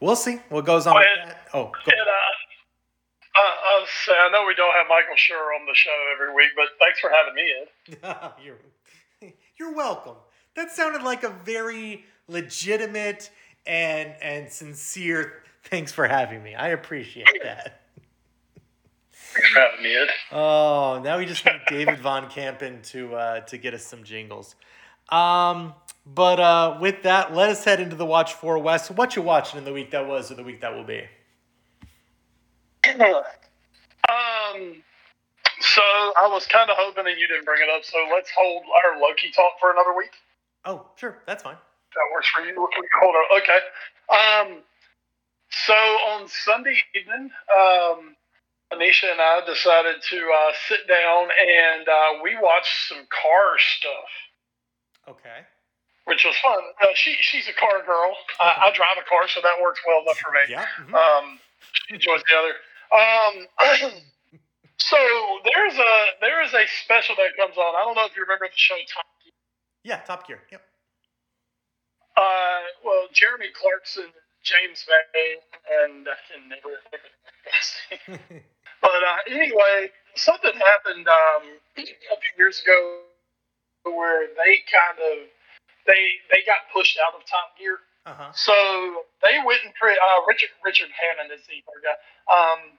[0.00, 1.48] we'll see what goes on oh, with that.
[1.54, 5.90] Oh, go and, uh, uh, I know we don't have Michael Schur on the show
[6.14, 8.44] every week, but thanks for having me in.
[9.22, 10.16] you're, you're welcome.
[10.54, 13.30] That sounded like a very legitimate
[13.66, 16.54] and and sincere thanks for having me.
[16.54, 17.82] I appreciate that.
[19.12, 20.06] Thanks for having me in.
[20.32, 24.56] Oh, now we just need David Von Campen to uh, to get us some jingles.
[25.08, 25.74] Um,
[26.06, 28.90] but uh, with that, let us head into the watch for Wes.
[28.90, 31.04] What you watching in the week that was or the week that will be?
[34.08, 34.82] Um,
[35.60, 37.84] so I was kind of hoping that you didn't bring it up.
[37.84, 40.12] So let's hold our Loki talk for another week.
[40.64, 41.56] Oh, sure, that's fine.
[41.94, 42.54] That works for you.
[42.56, 43.40] Hold on.
[43.42, 43.60] Okay.
[44.08, 44.62] Um,
[45.50, 48.16] so on Sunday evening, um,
[48.72, 54.10] Anisha and I decided to uh, sit down and uh, we watched some car stuff.
[55.08, 55.40] Okay.
[56.04, 56.60] Which was fun.
[56.80, 58.12] Uh, she she's a car girl.
[58.12, 58.40] Okay.
[58.40, 60.40] I, I, drive a car, so that works well enough for me.
[60.48, 60.64] Yeah.
[60.80, 60.94] Mm-hmm.
[60.94, 62.54] Um, she enjoys the other.
[62.88, 63.34] Um,
[64.78, 64.96] so
[65.44, 67.76] there's a there is a special that comes on.
[67.76, 69.32] I don't know if you remember the show Top Gear.
[69.84, 70.40] Yeah, Top Gear.
[70.50, 70.62] Yep.
[72.16, 74.08] Uh, well, Jeremy Clarkson,
[74.42, 75.36] James May,
[75.84, 78.40] and I can never remember
[78.80, 81.42] But uh, anyway, something happened um,
[81.76, 83.02] a few years ago
[83.90, 85.28] where they kind of
[85.86, 87.80] they they got pushed out of Top Gear.
[88.06, 88.32] Uh-huh.
[88.32, 88.54] So
[89.20, 91.96] they went and uh, Richard Richard Hammond is the guy.
[92.28, 92.78] Um,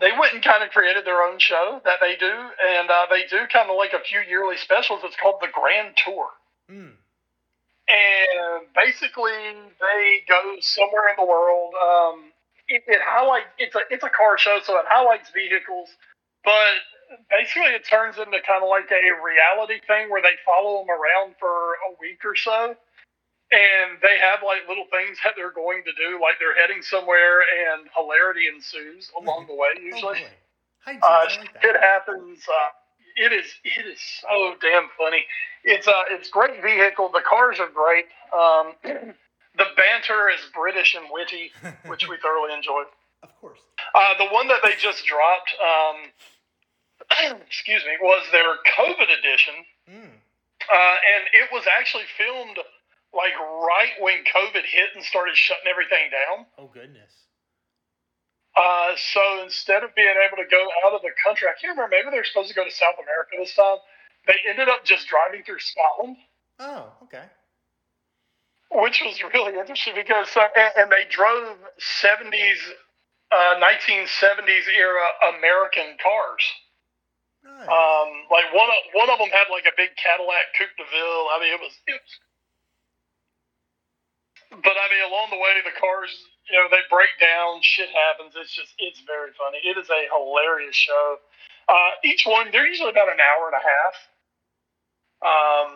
[0.00, 3.26] they went and kind of created their own show that they do, and uh, they
[3.30, 5.00] do kind of like a few yearly specials.
[5.04, 6.26] It's called the Grand Tour.
[6.70, 6.98] Mm.
[7.86, 9.38] And basically,
[9.78, 11.74] they go somewhere in the world.
[11.78, 12.32] Um,
[12.66, 15.90] it, it highlights it's a it's a car show, so it highlights vehicles,
[16.44, 16.80] but
[17.30, 21.34] basically it turns into kind of like a reality thing where they follow them around
[21.38, 22.76] for a week or so
[23.52, 27.40] and they have like little things that they're going to do, like they're heading somewhere,
[27.40, 29.68] and hilarity ensues along the way.
[29.76, 30.20] Oh, usually,
[30.86, 32.40] oh uh, like it happens.
[32.48, 32.68] Uh,
[33.16, 35.24] it is it is so damn funny.
[35.62, 37.10] It's uh it's great vehicle.
[37.12, 38.06] The cars are great.
[38.32, 38.74] Um,
[39.56, 41.52] the banter is British and witty,
[41.86, 42.86] which we thoroughly enjoyed.
[43.22, 43.60] Of course.
[43.94, 46.10] Uh, the one that they just dropped, um,
[47.46, 49.54] excuse me, was their COVID edition,
[49.90, 50.14] mm.
[50.70, 52.58] uh, and it was actually filmed
[53.14, 56.46] like right when COVID hit and started shutting everything down.
[56.58, 57.12] Oh goodness.
[58.54, 61.90] Uh, so instead of being able to go out of the country, I can't remember.
[61.90, 63.78] Maybe they're supposed to go to South America this time.
[64.26, 66.16] They ended up just driving through Scotland.
[66.60, 67.24] Oh, okay.
[68.70, 72.62] Which was really interesting because, uh, and, and, they drove 70s,
[73.30, 76.42] uh, 1970s era American cars.
[77.54, 77.70] Nice.
[77.70, 81.26] Um, like one of one of them had like a big Cadillac Coupe de Ville.
[81.30, 82.12] I mean, it was it was
[84.62, 86.12] but I mean, along the way, the cars,
[86.46, 87.58] you know, they break down.
[87.62, 88.34] Shit happens.
[88.38, 89.58] It's just, it's very funny.
[89.64, 91.18] It is a hilarious show.
[91.66, 93.94] Uh, each one, they're usually about an hour and a half.
[95.24, 95.68] Um,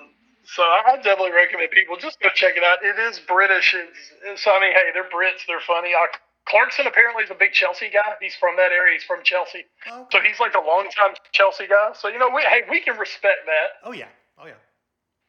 [0.44, 2.84] so I definitely recommend people just go check it out.
[2.84, 3.74] It is British.
[3.74, 5.42] It's, so I mean, hey, they're Brits.
[5.48, 5.90] They're funny.
[5.96, 6.06] Uh,
[6.48, 8.16] Clarkson apparently is a big Chelsea guy.
[8.20, 8.96] He's from that area.
[8.96, 10.08] He's from Chelsea, okay.
[10.10, 11.92] so he's like a longtime Chelsea guy.
[11.94, 13.84] So you know, we, hey, we can respect that.
[13.84, 14.08] Oh yeah,
[14.40, 14.58] oh yeah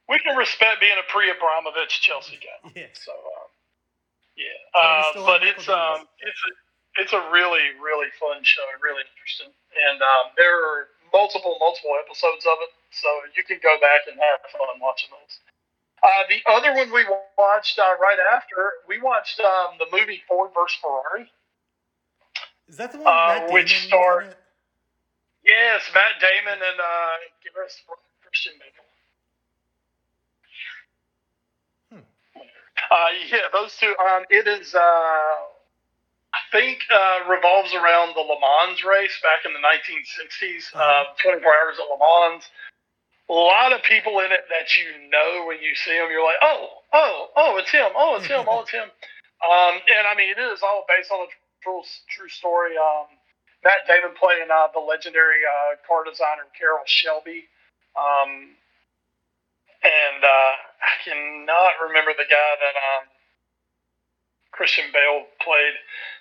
[0.09, 2.73] we can respect being a pre-Abramovich Chelsea guy.
[2.75, 2.89] Yeah.
[2.97, 3.47] So, um,
[4.33, 4.57] yeah.
[4.73, 6.51] Uh, but it's um, it's a
[7.03, 12.47] it's a really really fun show, really interesting, and um, there are multiple multiple episodes
[12.47, 15.43] of it, so you can go back and have fun watching those.
[16.01, 17.05] Uh, the other one we
[17.37, 21.31] watched uh, right after, we watched um, the movie Ford vs Ferrari.
[22.67, 24.35] Is that the one uh, which starred?
[25.43, 27.55] Yes, Matt Damon and uh,
[28.21, 28.85] Christian Bale.
[32.91, 33.93] Uh, yeah, those two.
[33.99, 34.73] Um, it is.
[34.73, 40.75] Uh, I think uh, revolves around the Le Mans race back in the 1960s.
[40.75, 41.05] Uh-huh.
[41.21, 42.43] 24 Hours at Le Mans.
[43.29, 46.41] A lot of people in it that you know when you see them, you're like,
[46.41, 47.93] oh, oh, oh, it's him.
[47.95, 48.45] Oh, it's him.
[48.47, 48.89] oh, it's him.
[49.39, 51.29] Um, and I mean, it is all based on a
[51.63, 51.79] true,
[52.11, 52.75] true story.
[52.75, 53.07] Um,
[53.63, 57.47] Matt Damon playing uh, the legendary uh, car designer Carroll Shelby.
[57.95, 58.59] Um,
[59.83, 60.53] and uh,
[60.83, 63.03] I cannot remember the guy that um,
[64.51, 65.75] Christian Bale played.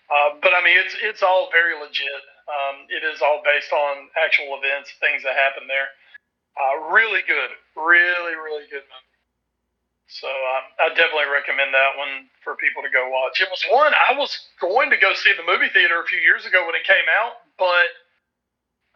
[0.09, 2.22] Uh, but I mean, it's it's all very legit.
[2.48, 5.90] Um, it is all based on actual events, things that happened there.
[6.59, 9.09] Uh, really good, really really good movie.
[10.09, 13.44] So um, I definitely recommend that one for people to go watch.
[13.44, 16.48] It was one I was going to go see the movie theater a few years
[16.48, 17.92] ago when it came out, but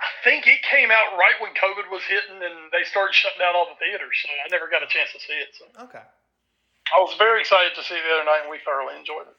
[0.01, 3.55] I think it came out right when COVID was hitting and they started shutting down
[3.55, 5.53] all the theaters, so I never got a chance to see it.
[5.53, 5.69] So.
[5.85, 6.01] Okay.
[6.01, 9.37] I was very excited to see it the other night, and we thoroughly enjoyed it.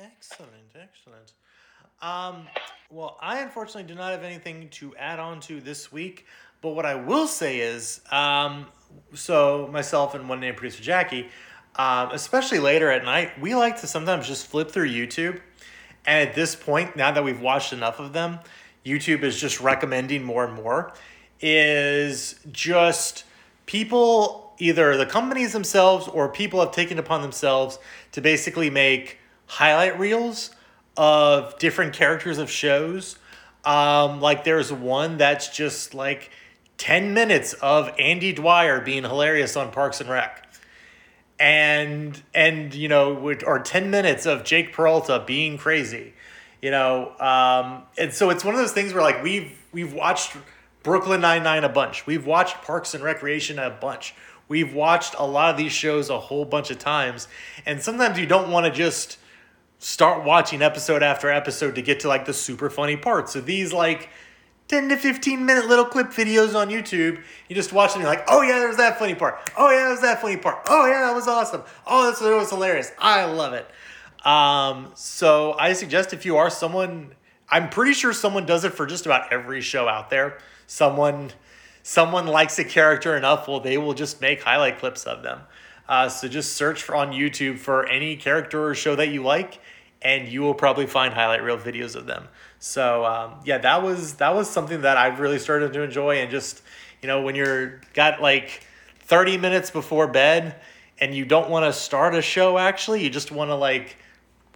[0.00, 1.32] Excellent, excellent.
[2.02, 2.48] Um,
[2.90, 6.26] well, I unfortunately do not have anything to add on to this week,
[6.62, 8.66] but what I will say is, um,
[9.14, 11.28] so myself and one named producer Jackie,
[11.76, 15.40] um, especially later at night, we like to sometimes just flip through YouTube.
[16.06, 18.40] And at this point, now that we've watched enough of them,
[18.84, 20.94] YouTube is just recommending more and more
[21.40, 23.24] is just
[23.66, 27.78] people, either the companies themselves or people have taken upon themselves
[28.12, 30.50] to basically make highlight reels
[30.96, 33.18] of different characters of shows.
[33.64, 36.30] Um, like there's one that's just like
[36.80, 40.46] 10 minutes of Andy Dwyer being hilarious on Parks and Rec.
[41.38, 43.16] And and you know,
[43.46, 46.14] or 10 minutes of Jake Peralta being crazy
[46.62, 50.36] you know um, and so it's one of those things where like we've we've watched
[50.82, 52.06] brooklyn 99 a bunch.
[52.06, 54.14] We've watched parks and recreation a bunch.
[54.48, 57.28] We've watched a lot of these shows a whole bunch of times.
[57.66, 59.18] And sometimes you don't want to just
[59.78, 63.32] start watching episode after episode to get to like the super funny parts.
[63.32, 64.08] So these like
[64.70, 67.20] 10 to 15 minute little clip videos on YouTube.
[67.48, 69.50] You just watch them, and you're like, oh yeah, there's that funny part.
[69.58, 70.60] Oh yeah, there's that funny part.
[70.68, 71.62] Oh yeah, that was awesome.
[71.88, 72.92] Oh, this was hilarious.
[72.96, 73.68] I love it.
[74.24, 77.14] Um, so I suggest if you are someone,
[77.48, 80.38] I'm pretty sure someone does it for just about every show out there.
[80.68, 81.32] Someone,
[81.82, 85.40] someone likes a character enough, well, they will just make highlight clips of them.
[85.88, 89.60] Uh, so just search for, on YouTube for any character or show that you like,
[90.00, 92.28] and you will probably find highlight reel videos of them.
[92.60, 96.30] So um, yeah, that was that was something that I really started to enjoy, and
[96.30, 96.62] just
[97.02, 98.64] you know when you're got like
[99.00, 100.56] thirty minutes before bed
[101.00, 103.96] and you don't want to start a show actually, you just want to like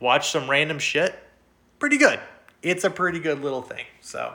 [0.00, 1.18] watch some random shit.
[1.78, 2.20] Pretty good.
[2.62, 3.84] It's a pretty good little thing.
[4.00, 4.34] So.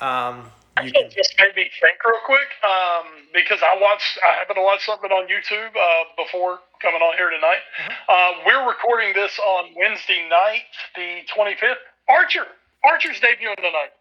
[0.00, 0.50] Um,
[0.82, 1.10] you can...
[1.10, 4.18] just made me think real quick um, because I watched.
[4.26, 7.60] I happened to watch something on YouTube uh, before coming on here tonight.
[7.78, 8.12] Uh-huh.
[8.12, 10.64] Uh, we're recording this on Wednesday night,
[10.96, 11.78] the twenty fifth.
[12.08, 12.46] Archer,
[12.84, 13.92] Archer's debuting tonight.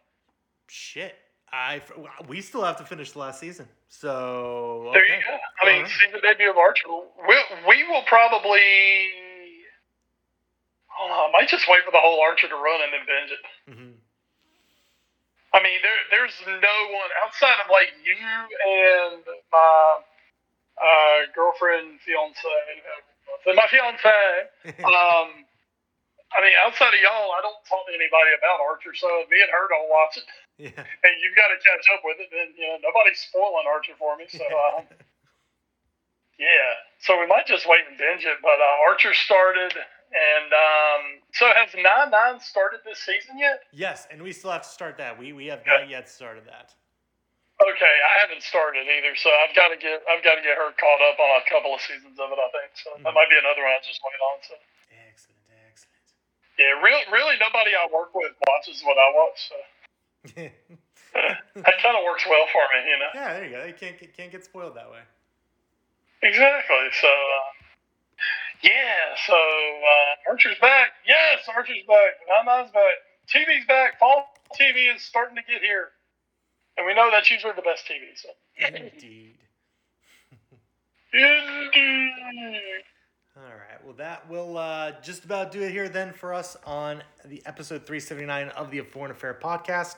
[0.68, 1.16] Shit,
[1.52, 1.82] I
[2.28, 3.68] we still have to finish the last season.
[3.90, 4.94] So okay.
[4.94, 5.38] there you go.
[5.64, 5.92] I mean, right.
[5.92, 6.88] season debut of Archer.
[7.28, 7.36] We
[7.68, 8.60] we will probably.
[11.00, 13.44] Oh, I might just wait for the whole Archer to run and then binge it.
[13.72, 13.94] Mm-hmm.
[15.54, 20.00] I mean, there there's no one outside of like you and my
[20.80, 24.80] uh, girlfriend, fiance, uh, my fiance.
[24.88, 25.46] um,
[26.32, 29.52] I mean, outside of y'all, I don't talk to anybody about Archer, so me and
[29.52, 30.28] her don't watch it.
[30.58, 30.84] Yeah.
[31.06, 34.16] And you've got to catch up with it, and you know nobody's spoiling Archer for
[34.16, 34.46] me, so.
[34.46, 34.86] Um,
[36.40, 36.70] yeah,
[37.02, 38.38] so we might just wait and binge it.
[38.40, 39.74] But uh, Archer started
[40.12, 43.64] and um, so has nine nine started this season yet?
[43.72, 45.16] Yes, and we still have to start that.
[45.16, 46.76] We we have not yet started that.
[47.64, 50.76] Okay, I haven't started either, so I've got to get I've got to get her
[50.76, 52.40] caught up on a couple of seasons of it.
[52.44, 52.92] I think so.
[52.92, 53.08] Mm-hmm.
[53.08, 54.38] That might be another one I just wait on.
[54.44, 54.56] So.
[56.60, 59.40] Yeah, really, really, nobody I work with watches what I watch.
[59.50, 59.56] So.
[61.56, 63.12] that kind of works well for me, you know.
[63.16, 63.66] Yeah, there you go.
[63.66, 65.02] You can't can't get spoiled that way.
[66.22, 66.88] Exactly.
[67.02, 67.08] So.
[67.08, 67.62] Uh,
[68.62, 70.90] yeah, so uh, Archer's back.
[71.08, 72.22] Yes, Archer's back.
[72.30, 72.94] Nana's back.
[73.28, 73.98] TV's back.
[74.00, 74.28] Fall
[74.60, 75.90] TV is starting to get here.
[76.78, 78.14] And we know that that's usually the best TV.
[78.16, 78.30] So.
[78.58, 79.38] Indeed.
[81.14, 82.84] Indeed.
[83.38, 83.82] All right.
[83.86, 87.86] Well, that will uh, just about do it here then for us on the episode
[87.86, 89.96] 379 of the Foreign Affair podcast.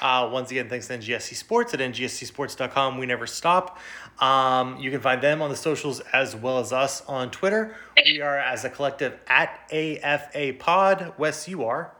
[0.00, 2.98] Uh, once again, thanks to NGSC Sports at ngscsports.com.
[2.98, 3.78] We never stop.
[4.18, 7.76] Um, you can find them on the socials as well as us on Twitter.
[8.04, 11.14] We are as a collective at AFA Pod.
[11.18, 11.92] Wes, you are.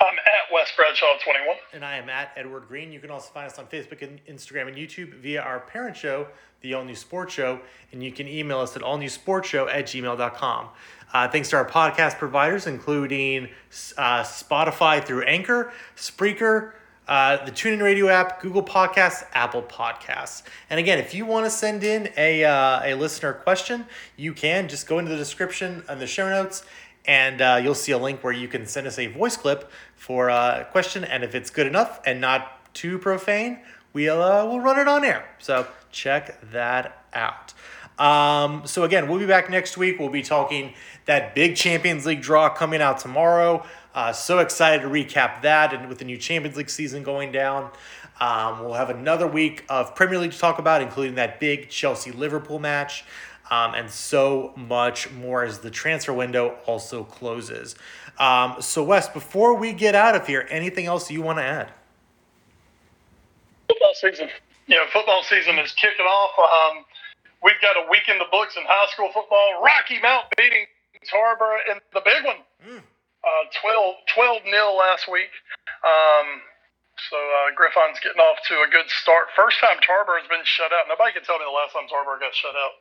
[0.00, 1.56] I'm at Wes Bradshaw 21.
[1.72, 2.92] And I am at Edward Greene.
[2.92, 6.28] You can also find us on Facebook and Instagram and YouTube via our parent show,
[6.64, 7.60] The All New Sports Show.
[7.92, 10.68] And you can email us at allnewsportshow at gmail.com.
[11.12, 13.48] Uh, thanks to our podcast providers, including
[13.96, 16.72] uh, Spotify through Anchor, Spreaker,
[17.06, 20.42] uh, the TuneIn Radio app, Google Podcasts, Apple Podcasts.
[20.70, 23.86] And again, if you want to send in a, uh, a listener question,
[24.16, 26.64] you can just go into the description and the show notes
[27.06, 30.30] and uh, you'll see a link where you can send us a voice clip for
[30.30, 31.04] a question.
[31.04, 33.60] And if it's good enough and not too profane,
[33.92, 35.28] we'll uh, we'll run it on air.
[35.38, 37.54] So check that out.
[37.98, 39.98] Um, so again, we'll be back next week.
[39.98, 40.74] We'll be talking
[41.06, 43.64] that big Champions League draw coming out tomorrow.
[43.94, 47.70] Uh, so excited to recap that, and with the new Champions League season going down.
[48.20, 52.10] Um, we'll have another week of Premier League to talk about, including that big Chelsea
[52.10, 53.04] Liverpool match
[53.50, 57.76] um, and so much more as the transfer window also closes.
[58.18, 61.72] Um, so, Wes, before we get out of here, anything else you want to add?
[63.94, 64.28] Season.
[64.66, 66.32] Yeah, football season is kicking off.
[66.40, 66.84] Um,
[67.42, 69.60] we've got a week in the books in high school football.
[69.60, 70.64] Rocky Mount beating
[71.04, 72.40] Tarboro in the big one.
[72.64, 72.80] Mm.
[72.80, 75.32] Uh, 12, 12 nil last week.
[75.84, 76.40] Um,
[77.10, 79.28] so uh, Griffin's getting off to a good start.
[79.36, 80.88] First time Tarboro's been shut out.
[80.88, 82.74] Nobody can tell me the last time Tarboro got shut out.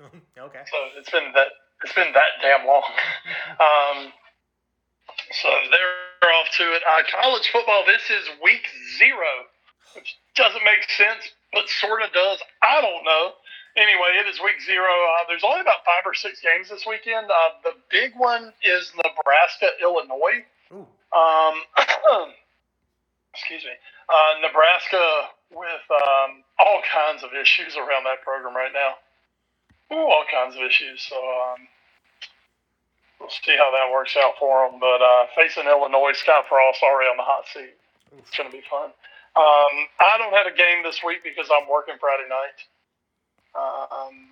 [0.48, 0.64] okay.
[0.68, 1.52] So it's been that
[1.84, 2.88] it's been that damn long.
[3.60, 3.98] um,
[5.42, 6.82] so they're off to it.
[6.86, 7.84] Uh, college football.
[7.84, 8.64] This is week
[8.96, 9.52] zero,
[9.94, 12.38] which doesn't make sense, but sort of does.
[12.62, 13.32] I don't know.
[13.76, 14.86] Anyway, it is week zero.
[14.86, 17.26] Uh, there's only about five or six games this weekend.
[17.26, 20.46] Uh, the big one is Nebraska, Illinois.
[21.10, 21.54] Um,
[23.34, 23.74] excuse me.
[24.08, 28.94] Uh, Nebraska with um, all kinds of issues around that program right now.
[29.92, 31.02] Ooh, all kinds of issues.
[31.02, 31.66] So um,
[33.20, 34.80] we'll see how that works out for them.
[34.80, 37.74] But uh, facing Illinois, Scott Frost already on the hot seat.
[38.18, 38.90] It's going to be fun.
[39.36, 42.58] Um, I don't have a game this week because I'm working Friday night.
[43.54, 44.30] Um,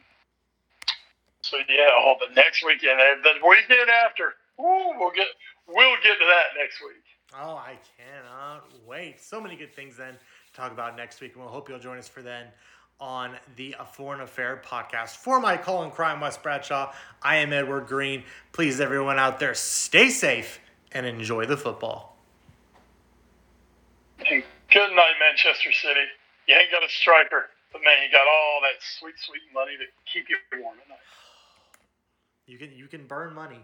[1.42, 5.26] so yeah, oh, the next weekend, eh, the weekend after, ooh, we'll get
[5.66, 7.02] we'll get to that next week.
[7.34, 9.20] Oh, I cannot wait!
[9.20, 11.98] So many good things then to talk about next week, and we'll hope you'll join
[11.98, 12.46] us for then
[13.00, 15.16] on the A Foreign Affair podcast.
[15.16, 18.22] For my Colin Crime Wes Bradshaw, I am Edward Greene.
[18.52, 20.60] Please, everyone out there, stay safe
[20.92, 22.16] and enjoy the football.
[24.72, 26.06] Good night, Manchester City.
[26.48, 29.84] You ain't got a striker, but man, you got all that sweet, sweet money to
[30.10, 30.98] keep you warm at night.
[32.46, 33.60] You can you can burn money.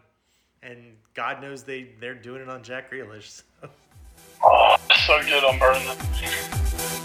[0.62, 0.78] and
[1.14, 3.42] God knows they they're doing it on Jack Grealish.
[3.62, 3.70] So.
[4.44, 4.76] Oh,
[5.06, 7.04] so good on Burnley.